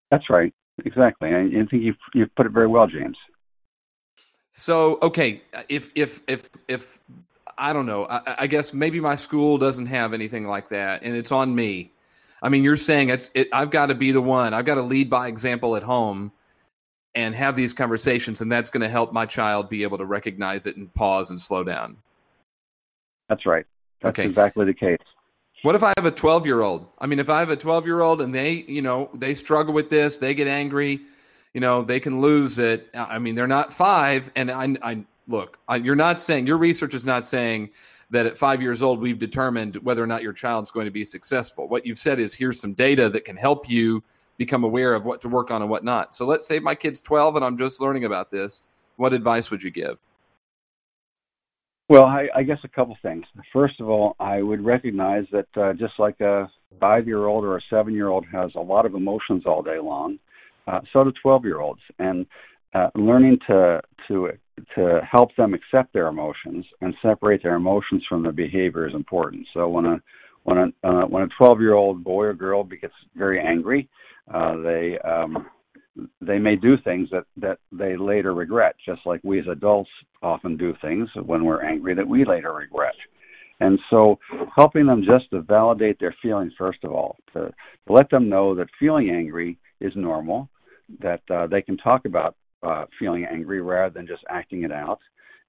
That's 0.10 0.30
right. 0.30 0.54
Exactly. 0.86 1.34
I, 1.34 1.42
I 1.42 1.66
think 1.70 1.84
you've 1.84 1.98
you've 2.14 2.34
put 2.36 2.46
it 2.46 2.52
very 2.52 2.68
well, 2.68 2.88
James. 2.88 3.18
So 4.52 5.00
okay, 5.02 5.42
if 5.70 5.92
if 5.96 6.22
if 6.28 6.50
if 6.68 7.02
I 7.58 7.74
don't 7.74 7.86
know, 7.86 8.06
I, 8.06 8.36
I 8.40 8.48
guess 8.48 8.74
maybe 8.74 9.00
my 9.00 9.16
school 9.16 9.58
doesn't 9.58 9.88
have 9.88 10.14
anything 10.14 10.48
like 10.48 10.70
that, 10.70 11.04
and 11.04 11.16
it's 11.16 11.32
on 11.32 11.56
me 11.56 11.92
I 12.42 12.50
mean, 12.50 12.64
you're 12.64 12.78
saying 12.78 13.10
it's 13.10 13.30
it, 13.34 13.50
I've 13.54 13.70
got 13.70 13.88
to 13.88 13.96
be 13.96 14.12
the 14.12 14.22
one. 14.22 14.54
I've 14.54 14.66
got 14.66 14.76
to 14.76 14.82
lead 14.82 15.10
by 15.10 15.28
example 15.28 15.76
at 15.76 15.84
home 15.84 16.32
and 17.14 17.36
have 17.36 17.56
these 17.56 17.74
conversations, 17.74 18.42
and 18.42 18.52
that's 18.52 18.70
going 18.70 18.82
to 18.82 18.90
help 18.90 19.14
my 19.14 19.26
child 19.26 19.70
be 19.70 19.84
able 19.84 19.98
to 20.00 20.06
recognize 20.06 20.66
it 20.66 20.76
and 20.78 20.92
pause 20.94 21.30
and 21.30 21.40
slow 21.40 21.64
down. 21.64 21.98
That's 23.32 23.46
right. 23.46 23.66
That's 24.02 24.20
okay. 24.20 24.28
exactly 24.28 24.66
the 24.66 24.74
case. 24.74 24.98
What 25.62 25.74
if 25.74 25.84
I 25.84 25.94
have 25.96 26.06
a 26.06 26.12
12 26.12 26.46
year 26.46 26.60
old? 26.60 26.88
I 27.00 27.08
mean, 27.08 27.18
if 27.18 27.30
I 27.30 27.40
have 27.40 27.50
a 27.50 27.56
12 27.56 27.86
year 27.86 28.02
old 28.02 28.20
and 28.20 28.36
they, 28.36 28.66
you 28.68 28.82
know, 28.82 29.10
they 29.14 29.34
struggle 29.36 29.74
with 29.74 29.90
this, 29.90 30.18
they 30.18 30.34
get 30.34 30.50
angry, 30.50 31.00
you 31.54 31.62
know, 31.62 31.82
they 31.82 32.02
can 32.02 32.20
lose 32.20 32.60
it. 32.60 32.90
I 32.94 33.20
mean, 33.20 33.34
they're 33.36 33.48
not 33.48 33.72
five. 33.72 34.30
And 34.36 34.52
I, 34.52 34.76
I 34.84 35.06
look, 35.28 35.60
I, 35.70 35.78
you're 35.78 35.96
not 35.96 36.20
saying, 36.20 36.46
your 36.46 36.58
research 36.58 36.94
is 36.94 37.06
not 37.06 37.24
saying 37.24 37.70
that 38.10 38.26
at 38.26 38.38
five 38.38 38.62
years 38.62 38.84
old, 38.84 39.00
we've 39.00 39.20
determined 39.20 39.78
whether 39.78 40.04
or 40.04 40.08
not 40.08 40.24
your 40.24 40.34
child's 40.34 40.70
going 40.70 40.86
to 40.86 40.92
be 40.92 41.06
successful. 41.06 41.70
What 41.70 41.86
you've 41.86 42.00
said 42.00 42.20
is 42.20 42.34
here's 42.34 42.60
some 42.60 42.74
data 42.74 43.08
that 43.12 43.24
can 43.24 43.38
help 43.38 43.70
you 43.70 44.04
become 44.36 44.66
aware 44.66 44.94
of 44.94 45.06
what 45.06 45.22
to 45.22 45.30
work 45.30 45.52
on 45.52 45.62
and 45.62 45.72
what 45.72 45.86
not. 45.86 46.16
So 46.16 46.26
let's 46.26 46.46
say 46.46 46.60
my 46.60 46.76
kid's 46.76 47.00
12 47.00 47.38
and 47.38 47.46
I'm 47.46 47.58
just 47.58 47.80
learning 47.80 48.04
about 48.04 48.30
this. 48.30 48.68
What 48.98 49.14
advice 49.14 49.52
would 49.52 49.64
you 49.64 49.72
give? 49.72 50.00
Well, 51.92 52.06
I, 52.06 52.30
I 52.34 52.44
guess 52.44 52.60
a 52.64 52.70
couple 52.70 52.96
things. 53.02 53.26
First 53.52 53.82
of 53.82 53.90
all, 53.90 54.16
I 54.18 54.42
would 54.42 54.64
recognize 54.64 55.26
that 55.34 55.48
uh, 55.62 55.74
just 55.74 55.92
like 56.00 56.22
a 56.22 56.50
five 56.80 57.06
year 57.06 57.26
old 57.26 57.44
or 57.44 57.58
a 57.58 57.62
seven 57.70 57.94
year 57.94 58.08
old 58.08 58.26
has 58.32 58.50
a 58.56 58.62
lot 58.62 58.86
of 58.86 58.96
emotions 58.96 59.44
all 59.46 59.62
day 59.62 59.78
long, 59.78 60.18
uh, 60.68 60.80
so 60.94 61.04
do 61.04 61.12
12 61.22 61.44
year 61.44 61.60
olds. 61.60 61.82
And 62.00 62.26
uh, 62.74 62.92
learning 62.96 63.40
to 63.48 63.82
to 64.08 64.30
to 64.74 65.02
help 65.02 65.36
them 65.36 65.54
accept 65.54 65.92
their 65.92 66.08
emotions 66.08 66.66
and 66.80 66.94
separate 67.02 67.44
their 67.44 67.56
emotions 67.56 68.06
from 68.08 68.24
their 68.24 68.32
behavior 68.32 68.88
is 68.88 68.96
important. 68.96 69.46
So 69.54 69.68
when 69.68 69.86
a 69.86 70.02
when 70.44 70.58
a 70.60 70.88
uh, 70.88 71.06
when 71.08 71.24
a 71.24 71.28
12 71.38 71.60
year 71.60 71.74
old 71.74 72.06
boy 72.06 72.24
or 72.24 72.34
girl 72.34 72.64
gets 72.64 72.94
very 73.18 73.42
angry, 73.42 73.90
uh, 74.34 74.56
they 74.62 74.98
um, 75.00 75.46
they 76.22 76.40
may 76.40 76.56
do 76.56 76.78
things 76.78 77.10
that 77.12 77.26
that 77.38 77.60
they 77.72 77.98
later 77.98 78.34
regret, 78.34 78.76
just 78.86 79.02
like 79.06 79.20
we 79.24 79.40
as 79.40 79.48
adults 79.52 79.90
often 80.22 80.58
do 80.58 80.74
things 80.82 81.10
when 81.26 81.44
we're 81.44 81.64
angry 81.64 81.94
that 81.96 82.08
we 82.08 82.26
later 82.26 82.54
regret. 82.54 82.96
And 83.60 83.78
so, 83.92 84.18
helping 84.56 84.88
them 84.88 85.04
just 85.04 85.30
to 85.32 85.42
validate 85.42 86.00
their 86.00 86.16
feelings 86.22 86.54
first 86.58 86.84
of 86.84 86.92
all, 86.92 87.18
to, 87.34 87.52
let 87.88 88.10
them 88.10 88.28
know 88.28 88.56
that 88.56 88.68
feeling 88.80 89.10
angry 89.10 89.58
is 89.82 89.92
normal, 89.96 90.50
that 91.00 91.22
uh, 91.30 91.46
they 91.46 91.62
can 91.62 91.78
talk 91.78 92.06
about 92.06 92.36
uh, 92.64 92.86
feeling 92.98 93.26
angry 93.26 93.62
rather 93.62 93.94
than 93.94 94.08
just 94.08 94.24
acting 94.30 94.64
it 94.64 94.72
out, 94.72 95.00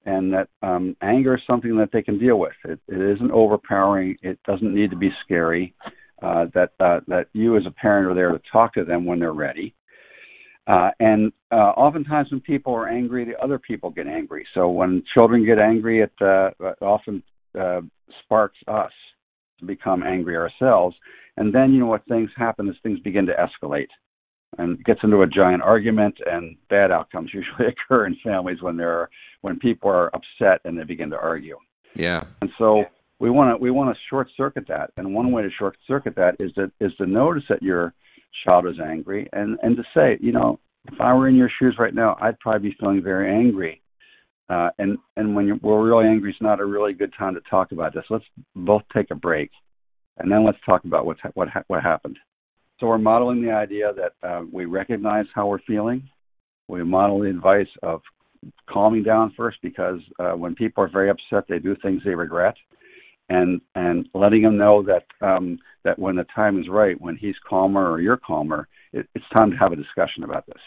and 0.05 0.31
that 0.31 0.49
um, 0.61 0.95
anger 1.01 1.35
is 1.35 1.41
something 1.47 1.75
that 1.77 1.89
they 1.91 2.03
can 2.03 2.19
deal 2.19 2.37
with. 2.37 2.53
It, 2.65 2.79
it 2.87 3.15
isn't 3.15 3.31
overpowering. 3.31 4.17
It 4.21 4.39
doesn't 4.45 4.73
need 4.73 4.91
to 4.91 4.97
be 4.97 5.11
scary. 5.23 5.73
Uh, 6.21 6.45
that 6.53 6.71
uh, 6.79 6.99
that 7.07 7.27
you 7.33 7.57
as 7.57 7.65
a 7.65 7.71
parent 7.71 8.07
are 8.07 8.13
there 8.13 8.31
to 8.31 8.41
talk 8.51 8.73
to 8.73 8.85
them 8.85 9.05
when 9.05 9.19
they're 9.19 9.33
ready. 9.33 9.73
Uh, 10.65 10.91
and 10.99 11.31
uh, 11.51 11.73
oftentimes 11.75 12.31
when 12.31 12.39
people 12.39 12.73
are 12.73 12.87
angry, 12.87 13.25
the 13.25 13.37
other 13.43 13.59
people 13.59 13.89
get 13.89 14.07
angry. 14.07 14.45
So 14.53 14.69
when 14.69 15.03
children 15.17 15.45
get 15.45 15.59
angry, 15.59 16.01
it, 16.01 16.13
uh, 16.21 16.51
often 16.81 17.21
uh, 17.59 17.81
sparks 18.23 18.57
us 18.67 18.91
to 19.59 19.65
become 19.65 20.03
angry 20.03 20.37
ourselves. 20.37 20.95
And 21.37 21.53
then 21.53 21.73
you 21.73 21.79
know 21.79 21.87
what 21.87 22.05
things 22.07 22.29
happen 22.37 22.69
is 22.69 22.75
things 22.83 22.99
begin 22.99 23.25
to 23.25 23.33
escalate 23.33 23.87
and 24.57 24.83
gets 24.83 24.99
into 25.03 25.21
a 25.21 25.27
giant 25.27 25.61
argument 25.61 26.15
and 26.25 26.55
bad 26.69 26.91
outcomes 26.91 27.31
usually 27.33 27.67
occur 27.67 28.05
in 28.05 28.15
families 28.23 28.61
when 28.61 28.77
there 28.77 28.91
are 28.91 29.09
when 29.41 29.59
people 29.59 29.89
are 29.89 30.11
upset 30.15 30.61
and 30.65 30.77
they 30.77 30.83
begin 30.83 31.09
to 31.09 31.17
argue 31.17 31.57
yeah 31.95 32.23
and 32.41 32.49
so 32.57 32.83
we 33.19 33.29
want 33.29 33.55
to 33.55 33.61
we 33.61 33.71
want 33.71 33.93
to 33.93 34.01
short 34.09 34.27
circuit 34.35 34.65
that 34.67 34.91
and 34.97 35.13
one 35.13 35.31
way 35.31 35.41
to 35.41 35.49
short 35.57 35.77
circuit 35.87 36.15
that 36.15 36.35
is 36.39 36.51
to 36.53 36.71
is 36.79 36.91
to 36.97 37.05
notice 37.05 37.43
that 37.49 37.61
your 37.61 37.93
child 38.45 38.67
is 38.67 38.75
angry 38.83 39.29
and 39.33 39.57
and 39.63 39.75
to 39.75 39.83
say 39.93 40.17
you 40.21 40.31
know 40.31 40.59
if 40.91 40.99
i 40.99 41.13
were 41.13 41.27
in 41.27 41.35
your 41.35 41.49
shoes 41.59 41.75
right 41.79 41.93
now 41.93 42.17
i'd 42.21 42.39
probably 42.39 42.69
be 42.69 42.75
feeling 42.79 43.01
very 43.01 43.33
angry 43.33 43.81
uh, 44.49 44.69
and 44.77 44.97
and 45.15 45.35
when 45.35 45.59
we're 45.61 45.85
really 45.85 46.07
angry, 46.07 46.31
it's 46.31 46.41
not 46.41 46.59
a 46.59 46.65
really 46.65 46.93
good 46.93 47.13
time 47.17 47.33
to 47.33 47.41
talk 47.49 47.71
about 47.71 47.93
this. 47.93 48.03
Let's 48.09 48.25
both 48.55 48.83
take 48.93 49.09
a 49.09 49.15
break, 49.15 49.49
and 50.17 50.31
then 50.31 50.45
let's 50.45 50.57
talk 50.65 50.83
about 50.83 51.05
what 51.05 51.17
what 51.33 51.47
what 51.67 51.81
happened. 51.81 52.19
So 52.79 52.87
we're 52.87 52.97
modeling 52.97 53.41
the 53.41 53.51
idea 53.51 53.93
that 53.93 54.27
uh, 54.27 54.43
we 54.51 54.65
recognize 54.65 55.25
how 55.33 55.47
we're 55.47 55.61
feeling. 55.65 56.09
We 56.67 56.83
model 56.83 57.19
the 57.19 57.29
advice 57.29 57.67
of 57.83 58.01
calming 58.69 59.03
down 59.03 59.33
first 59.37 59.57
because 59.61 59.99
uh, 60.19 60.31
when 60.31 60.55
people 60.55 60.83
are 60.83 60.89
very 60.89 61.09
upset, 61.09 61.45
they 61.47 61.59
do 61.59 61.75
things 61.81 62.01
they 62.03 62.15
regret, 62.15 62.55
and 63.29 63.61
and 63.75 64.07
letting 64.13 64.43
them 64.43 64.57
know 64.57 64.83
that 64.83 65.05
um, 65.21 65.59
that 65.83 65.97
when 65.99 66.15
the 66.15 66.25
time 66.35 66.59
is 66.59 66.67
right, 66.69 66.99
when 66.99 67.15
he's 67.15 67.35
calmer 67.47 67.89
or 67.89 67.99
you're 67.99 68.17
calmer, 68.17 68.67
it, 68.91 69.07
it's 69.15 69.25
time 69.35 69.51
to 69.51 69.57
have 69.57 69.71
a 69.71 69.75
discussion 69.75 70.23
about 70.23 70.45
this. 70.47 70.61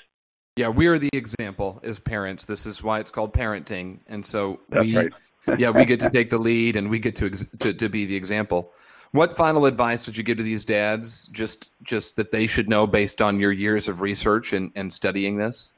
Yeah, 0.56 0.68
we're 0.68 0.98
the 0.98 1.10
example 1.12 1.80
as 1.82 1.98
parents. 1.98 2.46
This 2.46 2.64
is 2.64 2.82
why 2.82 3.00
it's 3.00 3.10
called 3.10 3.34
parenting, 3.34 4.00
and 4.06 4.24
so 4.24 4.60
That's 4.70 4.86
we, 4.86 4.96
right. 4.96 5.12
yeah, 5.58 5.70
we 5.70 5.84
get 5.84 6.00
to 6.00 6.10
take 6.10 6.30
the 6.30 6.38
lead 6.38 6.76
and 6.76 6.90
we 6.90 6.98
get 6.98 7.16
to, 7.16 7.26
ex- 7.26 7.44
to 7.58 7.74
to 7.74 7.88
be 7.88 8.06
the 8.06 8.16
example. 8.16 8.72
What 9.12 9.36
final 9.36 9.66
advice 9.66 10.06
would 10.06 10.16
you 10.16 10.24
give 10.24 10.38
to 10.38 10.42
these 10.42 10.64
dads? 10.64 11.28
Just 11.28 11.70
just 11.82 12.16
that 12.16 12.30
they 12.30 12.46
should 12.46 12.68
know 12.68 12.86
based 12.86 13.22
on 13.22 13.38
your 13.38 13.52
years 13.52 13.88
of 13.88 14.00
research 14.00 14.52
and, 14.52 14.72
and 14.74 14.92
studying 14.92 15.36
this. 15.36 15.72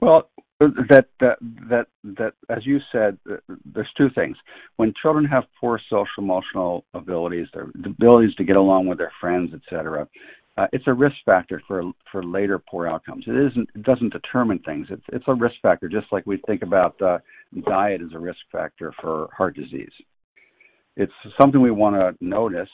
Well, 0.00 0.30
that 0.60 1.06
that 1.20 1.36
that 1.68 1.86
that 2.04 2.32
as 2.48 2.64
you 2.64 2.78
said, 2.90 3.18
uh, 3.30 3.36
there's 3.74 3.90
two 3.96 4.08
things. 4.14 4.36
When 4.76 4.94
children 5.00 5.24
have 5.26 5.44
poor 5.60 5.78
social 5.90 6.06
emotional 6.18 6.84
abilities, 6.94 7.48
their 7.52 7.70
abilities 7.84 8.34
to 8.36 8.44
get 8.44 8.56
along 8.56 8.86
with 8.86 8.98
their 8.98 9.12
friends, 9.20 9.52
etc., 9.52 10.08
uh, 10.56 10.66
it's 10.72 10.86
a 10.86 10.92
risk 10.92 11.16
factor 11.26 11.60
for 11.68 11.82
for 12.10 12.24
later 12.24 12.58
poor 12.58 12.86
outcomes. 12.88 13.24
It 13.26 13.36
isn't. 13.36 13.68
It 13.74 13.82
doesn't 13.82 14.12
determine 14.12 14.60
things. 14.60 14.86
It's 14.90 15.04
it's 15.12 15.26
a 15.28 15.34
risk 15.34 15.56
factor, 15.60 15.88
just 15.88 16.06
like 16.10 16.24
we 16.26 16.40
think 16.46 16.62
about 16.62 17.00
uh, 17.02 17.18
diet 17.66 18.00
as 18.00 18.14
a 18.14 18.18
risk 18.18 18.40
factor 18.50 18.94
for 19.00 19.28
heart 19.36 19.56
disease. 19.56 19.92
It's 20.96 21.12
something 21.38 21.60
we 21.60 21.70
want 21.70 21.96
to 21.96 22.24
notice. 22.26 22.70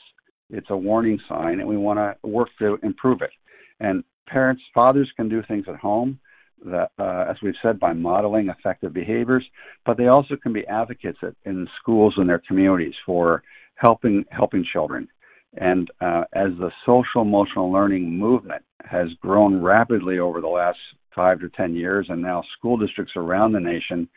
It's 0.50 0.70
a 0.70 0.76
warning 0.76 1.18
sign, 1.28 1.58
and 1.58 1.68
we 1.68 1.76
want 1.76 1.98
to 1.98 2.28
work 2.28 2.48
to 2.60 2.78
improve 2.84 3.22
it. 3.22 3.30
And 3.80 4.04
parents, 4.28 4.62
fathers 4.72 5.10
can 5.16 5.28
do 5.28 5.42
things 5.48 5.64
at 5.66 5.76
home 5.76 6.20
that, 6.64 6.90
uh, 6.98 7.24
as 7.30 7.36
we've 7.42 7.54
said, 7.62 7.78
by 7.80 7.92
modeling 7.92 8.48
effective 8.48 8.92
behaviors, 8.92 9.44
but 9.84 9.96
they 9.96 10.06
also 10.06 10.36
can 10.36 10.52
be 10.52 10.66
advocates 10.66 11.18
at, 11.22 11.34
in 11.44 11.68
schools 11.80 12.14
and 12.16 12.28
their 12.28 12.42
communities 12.46 12.94
for 13.04 13.42
helping 13.76 14.24
helping 14.30 14.64
children. 14.72 15.08
And 15.54 15.90
uh, 16.00 16.24
as 16.32 16.50
the 16.58 16.70
social 16.86 17.22
emotional 17.22 17.70
learning 17.70 18.18
movement 18.18 18.62
has 18.84 19.08
grown 19.20 19.62
rapidly 19.62 20.18
over 20.18 20.40
the 20.40 20.48
last 20.48 20.78
five 21.14 21.40
to 21.40 21.48
ten 21.50 21.74
years, 21.74 22.06
and 22.08 22.22
now 22.22 22.42
school 22.56 22.76
districts 22.76 23.14
around 23.16 23.52
the 23.52 23.60
nation 23.60 24.08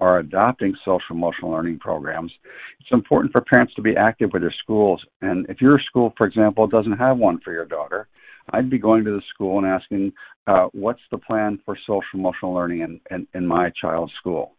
are 0.00 0.18
adopting 0.18 0.74
social 0.84 1.14
emotional 1.14 1.52
learning 1.52 1.78
programs, 1.78 2.32
it's 2.80 2.90
important 2.90 3.30
for 3.30 3.44
parents 3.52 3.72
to 3.74 3.82
be 3.82 3.96
active 3.96 4.30
with 4.32 4.42
their 4.42 4.54
schools. 4.62 5.00
And 5.20 5.46
if 5.48 5.60
your 5.60 5.78
school, 5.78 6.12
for 6.18 6.26
example, 6.26 6.66
doesn't 6.66 6.98
have 6.98 7.18
one 7.18 7.38
for 7.44 7.52
your 7.52 7.66
daughter, 7.66 8.08
I'd 8.50 8.70
be 8.70 8.78
going 8.78 9.04
to 9.04 9.10
the 9.10 9.22
school 9.32 9.58
and 9.58 9.66
asking, 9.66 10.12
uh, 10.46 10.66
what's 10.72 11.00
the 11.10 11.18
plan 11.18 11.60
for 11.64 11.76
social 11.86 12.02
emotional 12.14 12.52
learning 12.52 12.80
in, 12.80 13.00
in, 13.10 13.26
in 13.34 13.46
my 13.46 13.70
child's 13.80 14.12
school? 14.14 14.54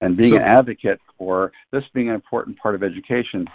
And 0.00 0.16
being 0.16 0.30
So- 0.30 0.36
an 0.36 0.42
advocate 0.42 1.00
for 1.18 1.52
this 1.72 1.84
being 1.94 2.08
an 2.08 2.14
important 2.14 2.58
part 2.58 2.74
of 2.74 2.82
education, 2.82 3.46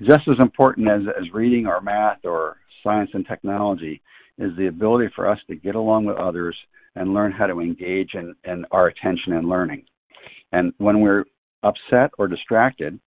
just 0.00 0.28
as 0.28 0.36
important 0.40 0.88
as, 0.88 1.02
as 1.18 1.32
reading 1.32 1.66
or 1.66 1.80
math 1.80 2.24
or 2.24 2.56
science 2.82 3.10
and 3.14 3.26
technology, 3.26 4.02
is 4.38 4.56
the 4.56 4.68
ability 4.68 5.10
for 5.14 5.28
us 5.28 5.38
to 5.48 5.56
get 5.56 5.74
along 5.74 6.04
with 6.04 6.16
others 6.16 6.56
and 6.96 7.14
learn 7.14 7.32
how 7.32 7.46
to 7.46 7.60
engage 7.60 8.14
in, 8.14 8.34
in 8.44 8.64
our 8.70 8.88
attention 8.88 9.34
and 9.34 9.48
learning. 9.48 9.84
And 10.52 10.72
when 10.78 11.00
we're 11.00 11.24
upset 11.62 12.10
or 12.18 12.26
distracted, 12.26 12.98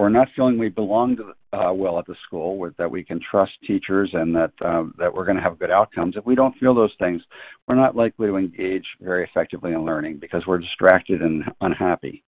or 0.00 0.08
not 0.08 0.28
feeling 0.34 0.56
we 0.56 0.70
belong 0.70 1.14
to, 1.16 1.32
uh, 1.52 1.72
well 1.74 1.98
at 1.98 2.06
the 2.06 2.14
school, 2.26 2.56
with, 2.56 2.74
that 2.78 2.90
we 2.90 3.04
can 3.04 3.20
trust 3.30 3.52
teachers 3.66 4.08
and 4.14 4.34
that 4.34 4.50
uh, 4.64 4.84
that 4.98 5.12
we're 5.12 5.26
going 5.26 5.36
to 5.36 5.42
have 5.42 5.58
good 5.58 5.70
outcomes. 5.70 6.16
If 6.16 6.24
we 6.24 6.34
don't 6.34 6.56
feel 6.56 6.74
those 6.74 6.94
things, 6.98 7.20
we're 7.68 7.74
not 7.74 7.94
likely 7.94 8.28
to 8.28 8.36
engage 8.36 8.86
very 9.02 9.24
effectively 9.24 9.72
in 9.72 9.84
learning 9.84 10.16
because 10.18 10.44
we're 10.46 10.58
distracted 10.58 11.20
and 11.20 11.44
unhappy. 11.60 12.24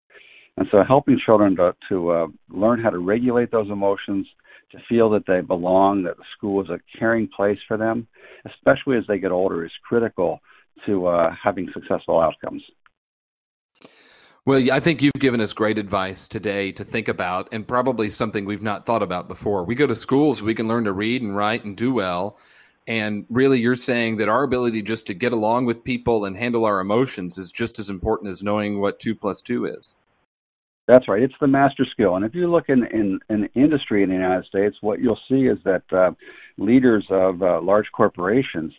And 0.57 0.67
so, 0.73 0.83
helping 0.87 1.21
children 1.25 1.55
to, 1.57 1.77
to 1.91 2.11
uh, 2.11 2.27
learn 2.49 2.81
how 2.81 2.91
to 2.91 2.99
regulate 2.99 3.53
those 3.53 3.71
emotions, 3.71 4.27
to 4.73 4.79
feel 4.89 5.09
that 5.11 5.27
they 5.29 5.41
belong, 5.41 6.03
that 6.03 6.17
the 6.17 6.25
school 6.37 6.61
is 6.65 6.71
a 6.71 6.81
caring 6.99 7.29
place 7.29 7.59
for 7.69 7.77
them, 7.77 8.09
especially 8.47 8.97
as 8.97 9.05
they 9.07 9.21
get 9.21 9.31
older, 9.31 9.65
is 9.65 9.71
critical 9.89 10.41
to 10.87 11.07
uh, 11.07 11.31
having 11.41 11.69
successful 11.73 12.21
outcomes. 12.21 12.63
Well, 14.51 14.73
I 14.73 14.81
think 14.81 15.01
you've 15.01 15.13
given 15.21 15.41
us 15.41 15.53
great 15.53 15.79
advice 15.79 16.27
today 16.27 16.73
to 16.73 16.83
think 16.83 17.07
about, 17.07 17.49
and 17.53 17.65
probably 17.65 18.11
something 18.11 18.45
we've 18.45 18.65
not 18.65 18.85
thought 18.85 19.01
about 19.01 19.29
before. 19.29 19.63
We 19.63 19.77
go 19.77 19.87
to 19.87 19.95
schools, 19.95 20.43
we 20.43 20.57
can 20.57 20.67
learn 20.67 20.83
to 20.87 20.93
read 20.93 21.23
and 21.23 21.37
write 21.37 21.65
and 21.65 21.77
do 21.77 21.93
well. 21.95 22.37
And 22.89 23.27
really, 23.31 23.61
you're 23.61 23.77
saying 23.77 24.17
that 24.17 24.29
our 24.29 24.43
ability 24.43 24.83
just 24.83 25.07
to 25.07 25.15
get 25.15 25.33
along 25.33 25.67
with 25.67 25.85
people 25.85 26.25
and 26.25 26.37
handle 26.37 26.65
our 26.65 26.81
emotions 26.81 27.39
is 27.39 27.53
just 27.53 27.79
as 27.79 27.91
important 27.91 28.29
as 28.29 28.43
knowing 28.43 28.81
what 28.81 28.99
two 28.99 29.15
plus 29.15 29.41
two 29.41 29.67
is. 29.67 29.95
That's 30.89 31.07
right. 31.07 31.23
It's 31.23 31.35
the 31.41 31.47
master 31.47 31.87
skill. 31.89 32.17
And 32.17 32.25
if 32.25 32.35
you 32.35 32.51
look 32.51 32.69
in, 32.69 32.87
in, 32.87 33.21
in 33.29 33.49
industry 33.55 34.03
in 34.03 34.09
the 34.09 34.17
United 34.17 34.47
States, 34.47 34.77
what 34.81 34.99
you'll 34.99 35.21
see 35.29 35.47
is 35.47 35.59
that 35.65 35.85
uh, 35.93 36.11
leaders 36.59 37.07
of 37.09 37.41
uh, 37.41 37.61
large 37.63 37.87
corporations 37.93 38.73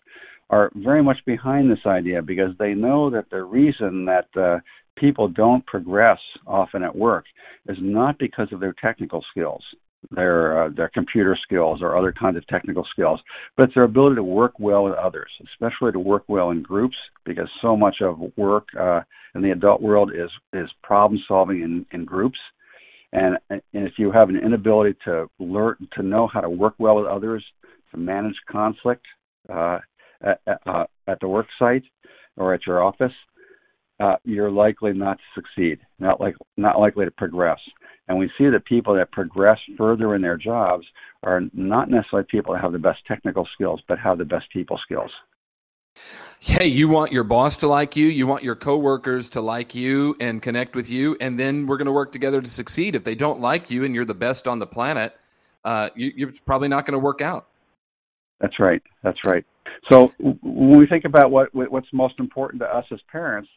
are 0.50 0.70
very 0.76 1.02
much 1.02 1.20
behind 1.26 1.72
this 1.72 1.86
idea 1.86 2.22
because 2.22 2.52
they 2.60 2.74
know 2.74 3.10
that 3.10 3.30
the 3.30 3.42
reason 3.42 4.04
that 4.04 4.28
uh, 4.36 4.60
people 4.98 5.28
don't 5.28 5.66
progress 5.66 6.20
often 6.46 6.84
at 6.84 6.96
work 6.96 7.26
is 7.68 7.78
not 7.82 8.18
because 8.20 8.48
of 8.52 8.60
their 8.60 8.76
technical 8.82 9.24
skills, 9.32 9.64
their 10.12 10.66
uh, 10.66 10.70
their 10.76 10.90
computer 10.90 11.38
skills 11.42 11.80
or 11.82 11.98
other 11.98 12.12
kinds 12.12 12.38
of 12.38 12.46
technical 12.48 12.86
skills, 12.92 13.20
but 13.56 13.66
it's 13.66 13.76
their 13.76 13.84
ability 13.84 14.16
to 14.16 14.24
work 14.24 14.54
well 14.60 14.84
with 14.84 14.94
others, 14.94 15.30
especially 15.54 15.92
to 15.92 16.00
work 16.00 16.24
well 16.28 16.50
in 16.52 16.62
groups, 16.62 16.96
because 17.26 17.50
so 17.62 17.76
much 17.78 17.98
of 18.02 18.20
work 18.38 18.68
uh, 18.80 19.02
in 19.36 19.42
the 19.42 19.52
adult 19.52 19.82
world 19.82 20.12
is 20.14 20.30
is 20.54 20.70
problem 20.84 21.22
solving 21.28 21.62
in, 21.62 21.86
in 21.92 22.06
groups. 22.06 22.38
And, 23.14 23.38
and 23.50 23.62
if 23.74 23.94
you 23.98 24.10
have 24.12 24.30
an 24.30 24.38
inability 24.38 24.98
to 25.04 25.30
learn 25.38 25.76
to 25.94 26.02
know 26.02 26.30
how 26.32 26.40
to 26.40 26.50
work 26.50 26.76
well 26.80 26.96
with 26.96 27.08
others, 27.08 27.44
to 27.92 27.98
manage 27.98 28.36
conflict 28.50 29.06
uh, 29.54 29.80
at, 30.24 30.40
uh, 30.66 30.86
at 31.08 31.20
the 31.20 31.28
work 31.28 31.48
site 31.60 31.84
or 32.38 32.54
at 32.54 32.66
your 32.66 32.82
office, 32.82 33.12
uh, 34.02 34.16
you're 34.24 34.52
likely 34.52 34.94
not 34.94 35.18
to 35.18 35.24
succeed, 35.42 35.80
not 36.00 36.20
like 36.20 36.36
not 36.58 36.80
likely 36.80 37.06
to 37.06 37.12
progress. 37.12 37.60
And 38.08 38.18
we 38.18 38.30
see 38.38 38.50
that 38.50 38.66
people 38.66 38.96
that 38.96 39.12
progress 39.12 39.60
further 39.78 40.16
in 40.16 40.22
their 40.22 40.38
jobs 40.38 40.86
are 41.24 41.42
not 41.54 41.90
necessarily 41.90 42.28
people 42.30 42.54
that 42.54 42.62
have 42.62 42.72
the 42.72 42.80
best 42.80 43.00
technical 43.08 43.48
skills, 43.54 43.82
but 43.88 44.00
have 44.00 44.18
the 44.18 44.26
best 44.26 44.46
people 44.52 44.80
skills. 44.84 45.12
Hey, 46.40 46.66
you 46.66 46.88
want 46.88 47.12
your 47.12 47.24
boss 47.24 47.58
to 47.58 47.68
like 47.68 47.96
you, 47.96 48.08
you 48.08 48.26
want 48.26 48.44
your 48.44 48.56
coworkers 48.56 49.30
to 49.32 49.42
like 49.42 49.76
you 49.76 50.16
and 50.20 50.42
connect 50.42 50.76
with 50.76 50.90
you, 50.90 51.16
and 51.22 51.38
then 51.38 51.68
we're 51.68 51.78
going 51.78 51.86
to 51.86 51.92
work 51.92 52.12
together 52.12 52.42
to 52.42 52.50
succeed. 52.50 52.96
If 52.96 53.04
they 53.04 53.14
don't 53.14 53.40
like 53.40 53.70
you 53.70 53.84
and 53.84 53.94
you're 53.94 54.06
the 54.06 54.16
best 54.16 54.48
on 54.48 54.58
the 54.58 54.66
planet, 54.66 55.16
uh, 55.64 55.90
you, 55.96 56.12
you're 56.16 56.32
probably 56.46 56.70
not 56.70 56.86
going 56.86 56.94
to 56.94 57.00
work 57.00 57.22
out. 57.22 57.48
That's 58.40 58.60
right. 58.60 58.82
That's 59.04 59.24
right. 59.24 59.46
So 59.92 60.12
when 60.20 60.80
we 60.80 60.88
think 60.88 61.06
about 61.06 61.30
what 61.32 61.54
what's 61.54 61.88
most 61.94 62.16
important 62.20 62.62
to 62.62 62.76
us 62.76 62.86
as 62.92 63.00
parents, 63.12 63.50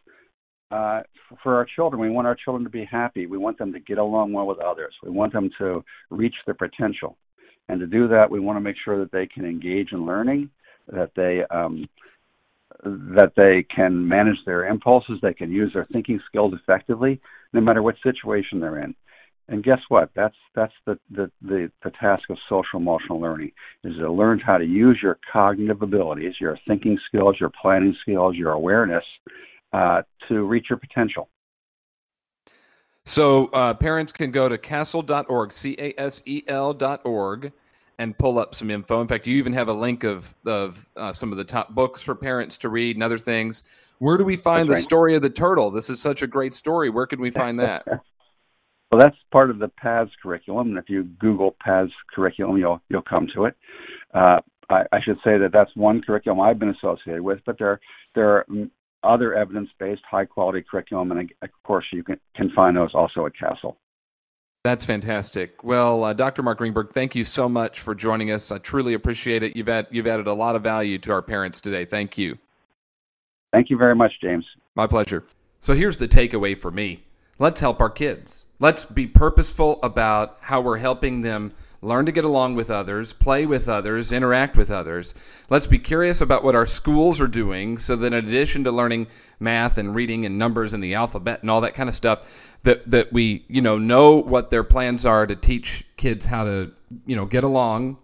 uh, 0.70 1.02
for 1.42 1.56
our 1.56 1.66
children, 1.76 2.00
we 2.00 2.10
want 2.10 2.26
our 2.26 2.34
children 2.34 2.64
to 2.64 2.70
be 2.70 2.84
happy. 2.84 3.26
We 3.26 3.38
want 3.38 3.58
them 3.58 3.72
to 3.72 3.80
get 3.80 3.98
along 3.98 4.32
well 4.32 4.46
with 4.46 4.58
others. 4.58 4.94
We 5.02 5.10
want 5.10 5.32
them 5.32 5.50
to 5.58 5.84
reach 6.10 6.34
their 6.46 6.54
potential, 6.54 7.16
and 7.68 7.80
to 7.80 7.86
do 7.86 8.08
that, 8.08 8.30
we 8.30 8.40
want 8.40 8.56
to 8.56 8.60
make 8.60 8.76
sure 8.84 8.98
that 8.98 9.12
they 9.12 9.26
can 9.26 9.44
engage 9.44 9.92
in 9.92 10.06
learning, 10.06 10.50
that 10.88 11.10
they 11.16 11.44
um, 11.54 11.88
that 12.82 13.32
they 13.36 13.64
can 13.74 14.06
manage 14.06 14.38
their 14.44 14.66
impulses, 14.66 15.18
they 15.22 15.34
can 15.34 15.50
use 15.50 15.72
their 15.72 15.86
thinking 15.92 16.20
skills 16.26 16.52
effectively, 16.54 17.20
no 17.52 17.60
matter 17.60 17.82
what 17.82 17.94
situation 18.02 18.60
they're 18.60 18.80
in. 18.80 18.94
And 19.48 19.62
guess 19.62 19.80
what? 19.88 20.10
That's 20.16 20.34
that's 20.54 20.72
the, 20.86 20.98
the, 21.10 21.30
the, 21.42 21.70
the 21.82 21.90
task 22.00 22.30
of 22.30 22.38
social 22.48 22.80
emotional 22.80 23.20
learning 23.20 23.52
is 23.84 23.94
to 23.96 24.10
learn 24.10 24.38
how 24.38 24.56
to 24.56 24.64
use 24.64 24.98
your 25.02 25.18
cognitive 25.30 25.82
abilities, 25.82 26.34
your 26.40 26.58
thinking 26.66 26.98
skills, 27.06 27.36
your 27.38 27.52
planning 27.60 27.94
skills, 28.00 28.36
your 28.36 28.52
awareness 28.52 29.04
uh, 29.74 30.02
to 30.28 30.44
reach 30.44 30.66
your 30.70 30.78
potential. 30.78 31.28
So 33.04 33.46
uh, 33.46 33.74
parents 33.74 34.12
can 34.12 34.30
go 34.30 34.48
to 34.48 34.56
casel.org, 34.56 35.52
C 35.52 35.76
A 35.78 35.94
S 35.98 36.22
E 36.24 36.42
L.org, 36.46 37.52
and 37.98 38.16
pull 38.16 38.38
up 38.38 38.54
some 38.54 38.70
info. 38.70 39.00
In 39.00 39.08
fact, 39.08 39.26
you 39.26 39.36
even 39.36 39.52
have 39.52 39.68
a 39.68 39.72
link 39.72 40.04
of, 40.04 40.32
of 40.46 40.88
uh, 40.96 41.12
some 41.12 41.32
of 41.32 41.38
the 41.38 41.44
top 41.44 41.74
books 41.74 42.00
for 42.02 42.14
parents 42.14 42.56
to 42.58 42.68
read 42.68 42.96
and 42.96 43.02
other 43.02 43.18
things. 43.18 43.62
Where 43.98 44.16
do 44.16 44.24
we 44.24 44.36
find 44.36 44.68
the 44.68 44.76
story 44.76 45.16
of 45.16 45.22
the 45.22 45.30
turtle? 45.30 45.70
This 45.70 45.90
is 45.90 46.00
such 46.00 46.22
a 46.22 46.26
great 46.26 46.54
story. 46.54 46.88
Where 46.88 47.06
can 47.06 47.20
we 47.20 47.30
find 47.42 47.58
that? 47.58 47.84
Well, 47.86 49.00
that's 49.00 49.16
part 49.32 49.50
of 49.50 49.58
the 49.58 49.68
PATHS 49.82 50.10
curriculum, 50.22 50.68
and 50.68 50.78
if 50.78 50.88
you 50.88 51.02
Google 51.02 51.56
PATHS 51.66 51.90
curriculum, 52.14 52.56
you'll 52.58 52.80
you'll 52.88 53.02
come 53.02 53.26
to 53.34 53.46
it. 53.46 53.56
Uh, 54.14 54.40
I, 54.70 54.84
I 54.92 55.00
should 55.02 55.18
say 55.24 55.36
that 55.38 55.50
that's 55.52 55.74
one 55.74 56.00
curriculum 56.00 56.40
I've 56.40 56.60
been 56.60 56.70
associated 56.70 57.22
with, 57.22 57.40
but 57.44 57.58
there 57.58 57.80
there 58.14 58.30
are 58.30 58.46
other 59.04 59.34
evidence-based, 59.34 60.02
high-quality 60.10 60.64
curriculum, 60.70 61.12
and 61.12 61.30
of 61.42 61.48
course 61.62 61.84
you 61.92 62.02
can 62.02 62.18
can 62.34 62.50
find 62.50 62.76
those 62.76 62.90
also 62.94 63.26
at 63.26 63.32
CASEL. 63.40 63.76
That's 64.64 64.84
fantastic. 64.86 65.62
Well, 65.62 66.04
uh, 66.04 66.14
Dr. 66.14 66.42
Mark 66.42 66.56
Greenberg, 66.56 66.92
thank 66.94 67.14
you 67.14 67.22
so 67.22 67.50
much 67.50 67.80
for 67.80 67.94
joining 67.94 68.30
us. 68.30 68.50
I 68.50 68.56
truly 68.56 68.94
appreciate 68.94 69.42
it. 69.42 69.54
You've 69.54 69.66
had, 69.66 69.86
you've 69.90 70.06
added 70.06 70.26
a 70.26 70.32
lot 70.32 70.56
of 70.56 70.62
value 70.62 70.96
to 71.00 71.12
our 71.12 71.20
parents 71.20 71.60
today. 71.60 71.84
Thank 71.84 72.16
you. 72.16 72.38
Thank 73.52 73.68
you 73.68 73.76
very 73.76 73.94
much, 73.94 74.12
James. 74.22 74.46
My 74.74 74.86
pleasure. 74.86 75.22
So 75.60 75.74
here's 75.74 75.98
the 75.98 76.08
takeaway 76.08 76.56
for 76.56 76.70
me. 76.70 77.04
Let's 77.38 77.60
help 77.60 77.80
our 77.80 77.90
kids. 77.90 78.46
Let's 78.58 78.86
be 78.86 79.06
purposeful 79.06 79.80
about 79.82 80.38
how 80.40 80.62
we're 80.62 80.78
helping 80.78 81.20
them 81.20 81.52
learn 81.84 82.06
to 82.06 82.12
get 82.12 82.24
along 82.24 82.54
with 82.54 82.70
others, 82.70 83.12
play 83.12 83.44
with 83.44 83.68
others, 83.68 84.10
interact 84.10 84.56
with 84.56 84.70
others. 84.70 85.14
Let's 85.50 85.66
be 85.66 85.78
curious 85.78 86.20
about 86.20 86.42
what 86.42 86.54
our 86.54 86.66
schools 86.66 87.20
are 87.20 87.28
doing 87.28 87.78
so 87.78 87.94
that 87.96 88.06
in 88.06 88.12
addition 88.14 88.64
to 88.64 88.72
learning 88.72 89.08
math 89.38 89.76
and 89.76 89.94
reading 89.94 90.24
and 90.24 90.38
numbers 90.38 90.72
and 90.72 90.82
the 90.82 90.94
alphabet 90.94 91.42
and 91.42 91.50
all 91.50 91.60
that 91.60 91.74
kind 91.74 91.88
of 91.88 91.94
stuff, 91.94 92.56
that, 92.62 92.90
that 92.90 93.12
we, 93.12 93.44
you 93.48 93.60
know, 93.60 93.78
know 93.78 94.16
what 94.16 94.50
their 94.50 94.64
plans 94.64 95.04
are 95.04 95.26
to 95.26 95.36
teach 95.36 95.84
kids 95.96 96.26
how 96.26 96.44
to, 96.44 96.72
you 97.06 97.14
know, 97.14 97.26
get 97.26 97.44
along, 97.44 97.98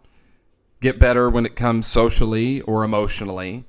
get 0.80 0.98
better 0.98 1.30
when 1.30 1.46
it 1.46 1.56
comes 1.56 1.86
socially 1.86 2.60
or 2.62 2.84
emotionally, 2.84 3.64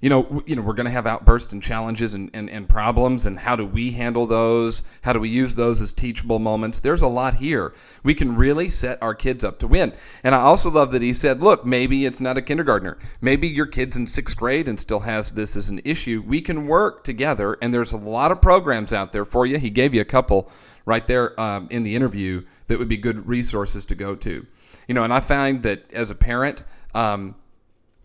you 0.00 0.10
know, 0.10 0.42
you 0.46 0.56
know, 0.56 0.62
we're 0.62 0.74
going 0.74 0.86
to 0.86 0.90
have 0.90 1.06
outbursts 1.06 1.52
and 1.52 1.62
challenges 1.62 2.14
and, 2.14 2.30
and, 2.34 2.50
and 2.50 2.68
problems, 2.68 3.26
and 3.26 3.38
how 3.38 3.56
do 3.56 3.64
we 3.66 3.92
handle 3.92 4.26
those? 4.26 4.82
How 5.02 5.12
do 5.12 5.20
we 5.20 5.28
use 5.28 5.54
those 5.54 5.80
as 5.80 5.92
teachable 5.92 6.38
moments? 6.38 6.80
There's 6.80 7.02
a 7.02 7.08
lot 7.08 7.36
here. 7.36 7.74
We 8.02 8.14
can 8.14 8.36
really 8.36 8.68
set 8.68 9.02
our 9.02 9.14
kids 9.14 9.44
up 9.44 9.58
to 9.60 9.66
win. 9.66 9.92
And 10.22 10.34
I 10.34 10.40
also 10.40 10.70
love 10.70 10.92
that 10.92 11.02
he 11.02 11.12
said, 11.12 11.42
look, 11.42 11.64
maybe 11.64 12.04
it's 12.04 12.20
not 12.20 12.38
a 12.38 12.42
kindergartner. 12.42 12.98
Maybe 13.20 13.48
your 13.48 13.66
kid's 13.66 13.96
in 13.96 14.06
sixth 14.06 14.36
grade 14.36 14.68
and 14.68 14.78
still 14.78 15.00
has 15.00 15.32
this 15.32 15.56
as 15.56 15.68
an 15.68 15.80
issue. 15.84 16.22
We 16.26 16.40
can 16.40 16.66
work 16.66 17.04
together, 17.04 17.56
and 17.62 17.72
there's 17.72 17.92
a 17.92 17.98
lot 17.98 18.32
of 18.32 18.40
programs 18.40 18.92
out 18.92 19.12
there 19.12 19.24
for 19.24 19.46
you. 19.46 19.58
He 19.58 19.70
gave 19.70 19.94
you 19.94 20.00
a 20.00 20.06
couple 20.06 20.50
right 20.84 21.06
there 21.06 21.38
um, 21.40 21.68
in 21.70 21.82
the 21.82 21.94
interview 21.94 22.44
that 22.68 22.78
would 22.78 22.88
be 22.88 22.96
good 22.96 23.26
resources 23.26 23.84
to 23.86 23.94
go 23.94 24.14
to. 24.14 24.46
You 24.88 24.94
know, 24.94 25.02
and 25.02 25.12
I 25.12 25.20
find 25.20 25.62
that 25.64 25.92
as 25.92 26.10
a 26.10 26.14
parent, 26.14 26.64
um, 26.94 27.34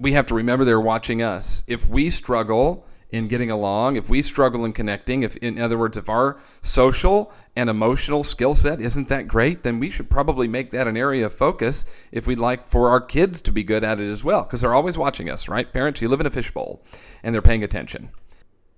we 0.01 0.13
have 0.13 0.25
to 0.25 0.35
remember 0.35 0.65
they're 0.65 0.81
watching 0.81 1.21
us. 1.21 1.63
If 1.67 1.87
we 1.87 2.09
struggle 2.09 2.87
in 3.11 3.27
getting 3.27 3.51
along, 3.51 3.97
if 3.97 4.09
we 4.09 4.21
struggle 4.21 4.65
in 4.65 4.73
connecting, 4.73 5.21
if 5.21 5.35
in 5.37 5.59
other 5.59 5.77
words, 5.77 5.97
if 5.97 6.09
our 6.09 6.39
social 6.61 7.31
and 7.55 7.69
emotional 7.69 8.23
skill 8.23 8.55
set 8.55 8.81
isn't 8.81 9.09
that 9.09 9.27
great, 9.27 9.63
then 9.63 9.79
we 9.79 9.89
should 9.89 10.09
probably 10.09 10.47
make 10.47 10.71
that 10.71 10.87
an 10.87 10.97
area 10.97 11.25
of 11.25 11.33
focus 11.33 11.85
if 12.11 12.25
we'd 12.25 12.39
like 12.39 12.67
for 12.67 12.89
our 12.89 13.01
kids 13.01 13.41
to 13.41 13.51
be 13.51 13.63
good 13.63 13.83
at 13.83 14.01
it 14.01 14.09
as 14.09 14.23
well, 14.23 14.43
because 14.43 14.61
they're 14.61 14.73
always 14.73 14.97
watching 14.97 15.29
us, 15.29 15.47
right? 15.47 15.71
Parents, 15.71 16.01
you 16.01 16.07
live 16.07 16.21
in 16.21 16.25
a 16.25 16.31
fishbowl 16.31 16.83
and 17.21 17.35
they're 17.35 17.41
paying 17.41 17.63
attention. 17.63 18.09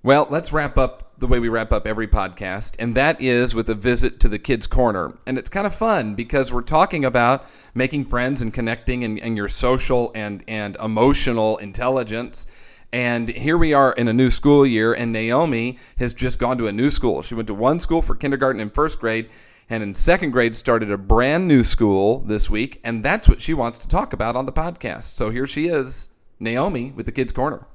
Well, 0.06 0.28
let's 0.30 0.52
wrap 0.52 0.78
up 0.78 1.18
the 1.18 1.28
way 1.28 1.40
we 1.40 1.48
wrap 1.48 1.72
up 1.72 1.88
every 1.88 2.10
podcast, 2.10 2.76
and 2.78 2.94
that 2.96 3.22
is 3.22 3.56
with 3.56 3.70
a 3.70 3.74
visit 3.74 4.20
to 4.20 4.28
the 4.28 4.38
Kids 4.38 4.68
Corner. 4.68 5.18
And 5.26 5.38
it's 5.38 5.50
kind 5.50 5.66
of 5.66 5.74
fun 5.74 6.14
because 6.14 6.52
we're 6.52 6.62
talking 6.62 7.06
about 7.06 7.46
making 7.74 8.04
friends 8.08 8.42
and 8.42 8.54
connecting 8.54 9.06
and, 9.06 9.18
and 9.18 9.38
your 9.38 9.48
social 9.48 10.12
and, 10.14 10.44
and 10.46 10.76
emotional 10.84 11.56
intelligence. 11.56 12.48
And 12.92 13.30
here 13.30 13.58
we 13.58 13.74
are 13.74 13.94
in 13.94 14.10
a 14.10 14.14
new 14.14 14.30
school 14.30 14.66
year, 14.66 14.94
and 14.94 15.14
Naomi 15.14 15.78
has 16.00 16.14
just 16.14 16.38
gone 16.38 16.58
to 16.58 16.68
a 16.68 16.74
new 16.74 16.90
school. 16.90 17.22
She 17.22 17.36
went 17.36 17.48
to 17.48 17.54
one 17.54 17.80
school 17.80 18.02
for 18.02 18.14
kindergarten 18.14 18.62
and 18.62 18.74
first 18.74 19.00
grade, 19.00 19.30
and 19.70 19.82
in 19.82 19.96
second 19.96 20.32
grade 20.32 20.54
started 20.54 20.92
a 20.92 20.98
brand 20.98 21.48
new 21.48 21.64
school 21.64 22.20
this 22.26 22.50
week. 22.50 22.82
And 22.84 23.06
that's 23.06 23.30
what 23.30 23.40
she 23.40 23.54
wants 23.54 23.80
to 23.80 23.88
talk 23.88 24.12
about 24.12 24.36
on 24.36 24.48
the 24.48 24.52
podcast. 24.52 25.04
So 25.04 25.30
here 25.30 25.48
she 25.48 25.68
is, 25.68 26.10
Naomi 26.42 26.92
with 26.92 27.06
the 27.06 27.14
Kids 27.14 27.32
Corner. 27.32 27.68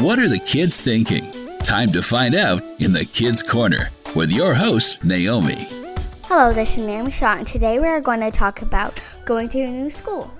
What 0.00 0.20
are 0.20 0.28
the 0.28 0.38
kids 0.38 0.80
thinking? 0.80 1.24
Time 1.64 1.88
to 1.88 2.02
find 2.02 2.36
out 2.36 2.62
in 2.78 2.92
the 2.92 3.04
Kids 3.04 3.42
Corner 3.42 3.90
with 4.14 4.30
your 4.30 4.54
host, 4.54 5.04
Naomi. 5.04 5.66
Hello, 6.26 6.52
this 6.52 6.78
is 6.78 6.86
Naomi 6.86 7.10
Shaw, 7.10 7.38
and 7.38 7.44
today 7.44 7.80
we 7.80 7.88
are 7.88 8.00
going 8.00 8.20
to 8.20 8.30
talk 8.30 8.62
about 8.62 9.00
going 9.24 9.48
to 9.48 9.60
a 9.60 9.68
new 9.68 9.90
school. 9.90 10.32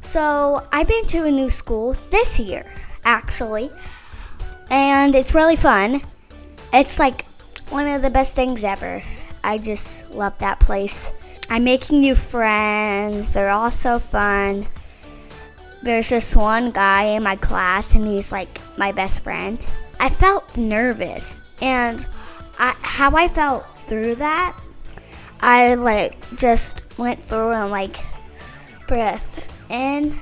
So, 0.00 0.66
I've 0.72 0.88
been 0.88 1.04
to 1.06 1.26
a 1.26 1.30
new 1.30 1.48
school 1.48 1.92
this 2.10 2.40
year, 2.40 2.66
actually, 3.04 3.70
and 4.68 5.14
it's 5.14 5.32
really 5.32 5.54
fun. 5.54 6.02
It's 6.72 6.98
like 6.98 7.24
one 7.70 7.86
of 7.86 8.02
the 8.02 8.10
best 8.10 8.34
things 8.34 8.64
ever. 8.64 9.00
I 9.44 9.58
just 9.58 10.10
love 10.10 10.36
that 10.40 10.58
place. 10.58 11.12
I'm 11.48 11.62
making 11.62 12.00
new 12.00 12.16
friends, 12.16 13.30
they're 13.30 13.50
all 13.50 13.70
so 13.70 14.00
fun 14.00 14.66
there's 15.82 16.08
this 16.08 16.34
one 16.34 16.70
guy 16.70 17.04
in 17.04 17.22
my 17.22 17.36
class 17.36 17.94
and 17.94 18.06
he's 18.06 18.32
like 18.32 18.60
my 18.76 18.92
best 18.92 19.20
friend. 19.20 19.64
I 20.00 20.10
felt 20.10 20.56
nervous 20.56 21.40
and 21.60 22.06
I, 22.58 22.74
how 22.80 23.16
I 23.16 23.28
felt 23.28 23.66
through 23.86 24.16
that, 24.16 24.58
I 25.40 25.74
like 25.74 26.16
just 26.36 26.84
went 26.98 27.22
through 27.24 27.52
and 27.52 27.70
like 27.70 27.96
breath 28.86 29.46
in, 29.70 30.14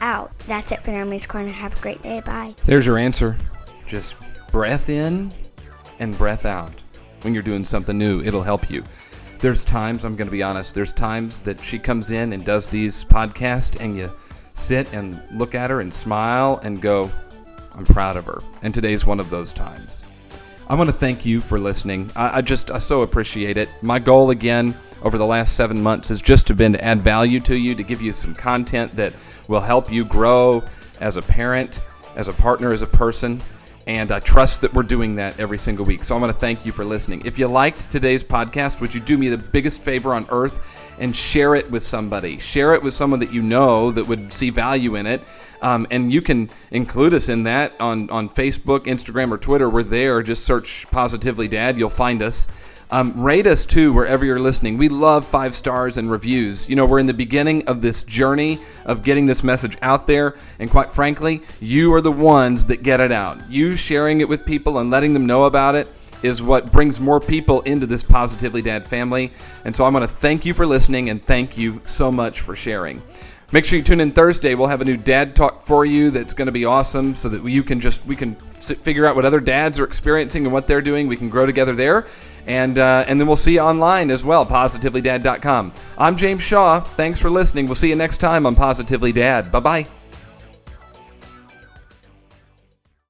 out. 0.00 0.32
That's 0.46 0.72
it 0.72 0.80
for 0.80 0.90
Naomi's 0.90 1.26
Corner. 1.26 1.50
Have 1.50 1.76
a 1.76 1.80
great 1.80 2.02
day. 2.02 2.20
Bye. 2.20 2.54
There's 2.66 2.86
your 2.86 2.98
answer. 2.98 3.36
Just 3.86 4.16
breath 4.50 4.88
in 4.88 5.32
and 5.98 6.16
breath 6.16 6.46
out. 6.46 6.72
When 7.22 7.34
you're 7.34 7.42
doing 7.42 7.64
something 7.64 7.98
new, 7.98 8.22
it'll 8.22 8.42
help 8.42 8.70
you. 8.70 8.84
There's 9.40 9.64
times, 9.64 10.04
I'm 10.04 10.16
going 10.16 10.26
to 10.26 10.32
be 10.32 10.42
honest, 10.42 10.74
there's 10.74 10.92
times 10.92 11.40
that 11.42 11.62
she 11.62 11.78
comes 11.78 12.10
in 12.10 12.32
and 12.32 12.44
does 12.44 12.68
these 12.68 13.04
podcasts 13.04 13.80
and 13.80 13.96
you 13.96 14.10
sit 14.58 14.92
and 14.92 15.20
look 15.32 15.54
at 15.54 15.70
her 15.70 15.80
and 15.80 15.92
smile 15.92 16.60
and 16.62 16.80
go, 16.80 17.10
I'm 17.76 17.84
proud 17.84 18.16
of 18.16 18.26
her. 18.26 18.40
And 18.62 18.74
today's 18.74 19.06
one 19.06 19.20
of 19.20 19.30
those 19.30 19.52
times. 19.52 20.04
I 20.68 20.74
want 20.74 20.88
to 20.88 20.94
thank 20.94 21.24
you 21.24 21.40
for 21.40 21.58
listening. 21.58 22.10
I, 22.14 22.38
I, 22.38 22.42
just 22.42 22.70
I 22.70 22.78
so 22.78 23.02
appreciate 23.02 23.56
it. 23.56 23.68
My 23.80 23.98
goal 23.98 24.30
again 24.30 24.74
over 25.02 25.16
the 25.16 25.24
last 25.26 25.56
seven 25.56 25.82
months 25.82 26.08
has 26.08 26.20
just 26.20 26.54
been 26.56 26.72
to 26.72 26.84
add 26.84 27.00
value 27.00 27.40
to 27.40 27.56
you, 27.56 27.74
to 27.74 27.82
give 27.82 28.02
you 28.02 28.12
some 28.12 28.34
content 28.34 28.94
that 28.96 29.14
will 29.46 29.60
help 29.60 29.90
you 29.90 30.04
grow 30.04 30.62
as 31.00 31.16
a 31.16 31.22
parent, 31.22 31.80
as 32.16 32.28
a 32.28 32.32
partner, 32.32 32.72
as 32.72 32.82
a 32.82 32.86
person. 32.86 33.40
And 33.86 34.12
I 34.12 34.20
trust 34.20 34.60
that 34.60 34.74
we're 34.74 34.82
doing 34.82 35.14
that 35.14 35.40
every 35.40 35.56
single 35.56 35.86
week. 35.86 36.04
So 36.04 36.14
I 36.14 36.20
want 36.20 36.30
to 36.30 36.38
thank 36.38 36.66
you 36.66 36.72
for 36.72 36.84
listening. 36.84 37.22
If 37.24 37.38
you 37.38 37.46
liked 37.46 37.90
today's 37.90 38.22
podcast, 38.22 38.82
would 38.82 38.94
you 38.94 39.00
do 39.00 39.16
me 39.16 39.28
the 39.28 39.38
biggest 39.38 39.80
favor 39.80 40.12
on 40.12 40.26
earth? 40.28 40.77
And 40.98 41.14
share 41.14 41.54
it 41.54 41.70
with 41.70 41.82
somebody. 41.82 42.38
Share 42.38 42.74
it 42.74 42.82
with 42.82 42.94
someone 42.94 43.20
that 43.20 43.32
you 43.32 43.42
know 43.42 43.90
that 43.92 44.06
would 44.06 44.32
see 44.32 44.50
value 44.50 44.94
in 44.94 45.06
it. 45.06 45.22
Um, 45.60 45.86
and 45.90 46.12
you 46.12 46.22
can 46.22 46.50
include 46.70 47.14
us 47.14 47.28
in 47.28 47.44
that 47.44 47.72
on, 47.80 48.10
on 48.10 48.28
Facebook, 48.28 48.80
Instagram, 48.80 49.32
or 49.32 49.38
Twitter. 49.38 49.68
We're 49.68 49.82
there. 49.82 50.22
Just 50.22 50.44
search 50.44 50.86
Positively 50.90 51.48
Dad. 51.48 51.78
You'll 51.78 51.90
find 51.90 52.22
us. 52.22 52.48
Um, 52.90 53.20
rate 53.20 53.46
us 53.46 53.66
too 53.66 53.92
wherever 53.92 54.24
you're 54.24 54.38
listening. 54.38 54.78
We 54.78 54.88
love 54.88 55.26
five 55.26 55.54
stars 55.54 55.98
and 55.98 56.10
reviews. 56.10 56.70
You 56.70 56.76
know, 56.76 56.86
we're 56.86 57.00
in 57.00 57.06
the 57.06 57.12
beginning 57.12 57.68
of 57.68 57.82
this 57.82 58.02
journey 58.02 58.60
of 58.86 59.02
getting 59.02 59.26
this 59.26 59.44
message 59.44 59.76
out 59.82 60.06
there. 60.06 60.36
And 60.58 60.70
quite 60.70 60.90
frankly, 60.90 61.42
you 61.60 61.92
are 61.92 62.00
the 62.00 62.12
ones 62.12 62.64
that 62.66 62.82
get 62.82 63.00
it 63.00 63.12
out. 63.12 63.50
You 63.50 63.76
sharing 63.76 64.22
it 64.22 64.28
with 64.28 64.46
people 64.46 64.78
and 64.78 64.90
letting 64.90 65.12
them 65.12 65.26
know 65.26 65.44
about 65.44 65.74
it 65.74 65.86
is 66.22 66.42
what 66.42 66.72
brings 66.72 67.00
more 67.00 67.20
people 67.20 67.60
into 67.62 67.86
this 67.86 68.02
Positively 68.02 68.62
Dad 68.62 68.86
family. 68.86 69.32
And 69.64 69.74
so 69.74 69.84
I 69.84 69.88
want 69.88 70.02
to 70.02 70.08
thank 70.08 70.44
you 70.44 70.54
for 70.54 70.66
listening 70.66 71.10
and 71.10 71.22
thank 71.22 71.56
you 71.56 71.80
so 71.84 72.10
much 72.10 72.40
for 72.40 72.56
sharing. 72.56 73.02
Make 73.50 73.64
sure 73.64 73.78
you 73.78 73.84
tune 73.84 74.00
in 74.00 74.12
Thursday. 74.12 74.54
We'll 74.54 74.66
have 74.68 74.82
a 74.82 74.84
new 74.84 74.98
dad 74.98 75.34
talk 75.34 75.62
for 75.62 75.86
you 75.86 76.10
that's 76.10 76.34
going 76.34 76.46
to 76.46 76.52
be 76.52 76.66
awesome 76.66 77.14
so 77.14 77.30
that 77.30 77.42
you 77.44 77.62
can 77.62 77.80
just 77.80 78.04
we 78.04 78.14
can 78.14 78.34
figure 78.34 79.06
out 79.06 79.16
what 79.16 79.24
other 79.24 79.40
dads 79.40 79.80
are 79.80 79.84
experiencing 79.84 80.44
and 80.44 80.52
what 80.52 80.66
they're 80.66 80.82
doing. 80.82 81.08
We 81.08 81.16
can 81.16 81.30
grow 81.30 81.46
together 81.46 81.74
there. 81.74 82.06
And 82.46 82.78
uh, 82.78 83.04
and 83.06 83.18
then 83.18 83.26
we'll 83.26 83.36
see 83.36 83.54
you 83.54 83.60
online 83.60 84.10
as 84.10 84.22
well, 84.22 84.44
positivelydad.com. 84.44 85.72
I'm 85.96 86.16
James 86.16 86.42
Shaw. 86.42 86.80
Thanks 86.80 87.18
for 87.18 87.30
listening. 87.30 87.66
We'll 87.66 87.74
see 87.74 87.88
you 87.88 87.96
next 87.96 88.18
time 88.18 88.44
on 88.44 88.54
Positively 88.54 89.12
Dad. 89.12 89.50
Bye-bye. 89.50 89.97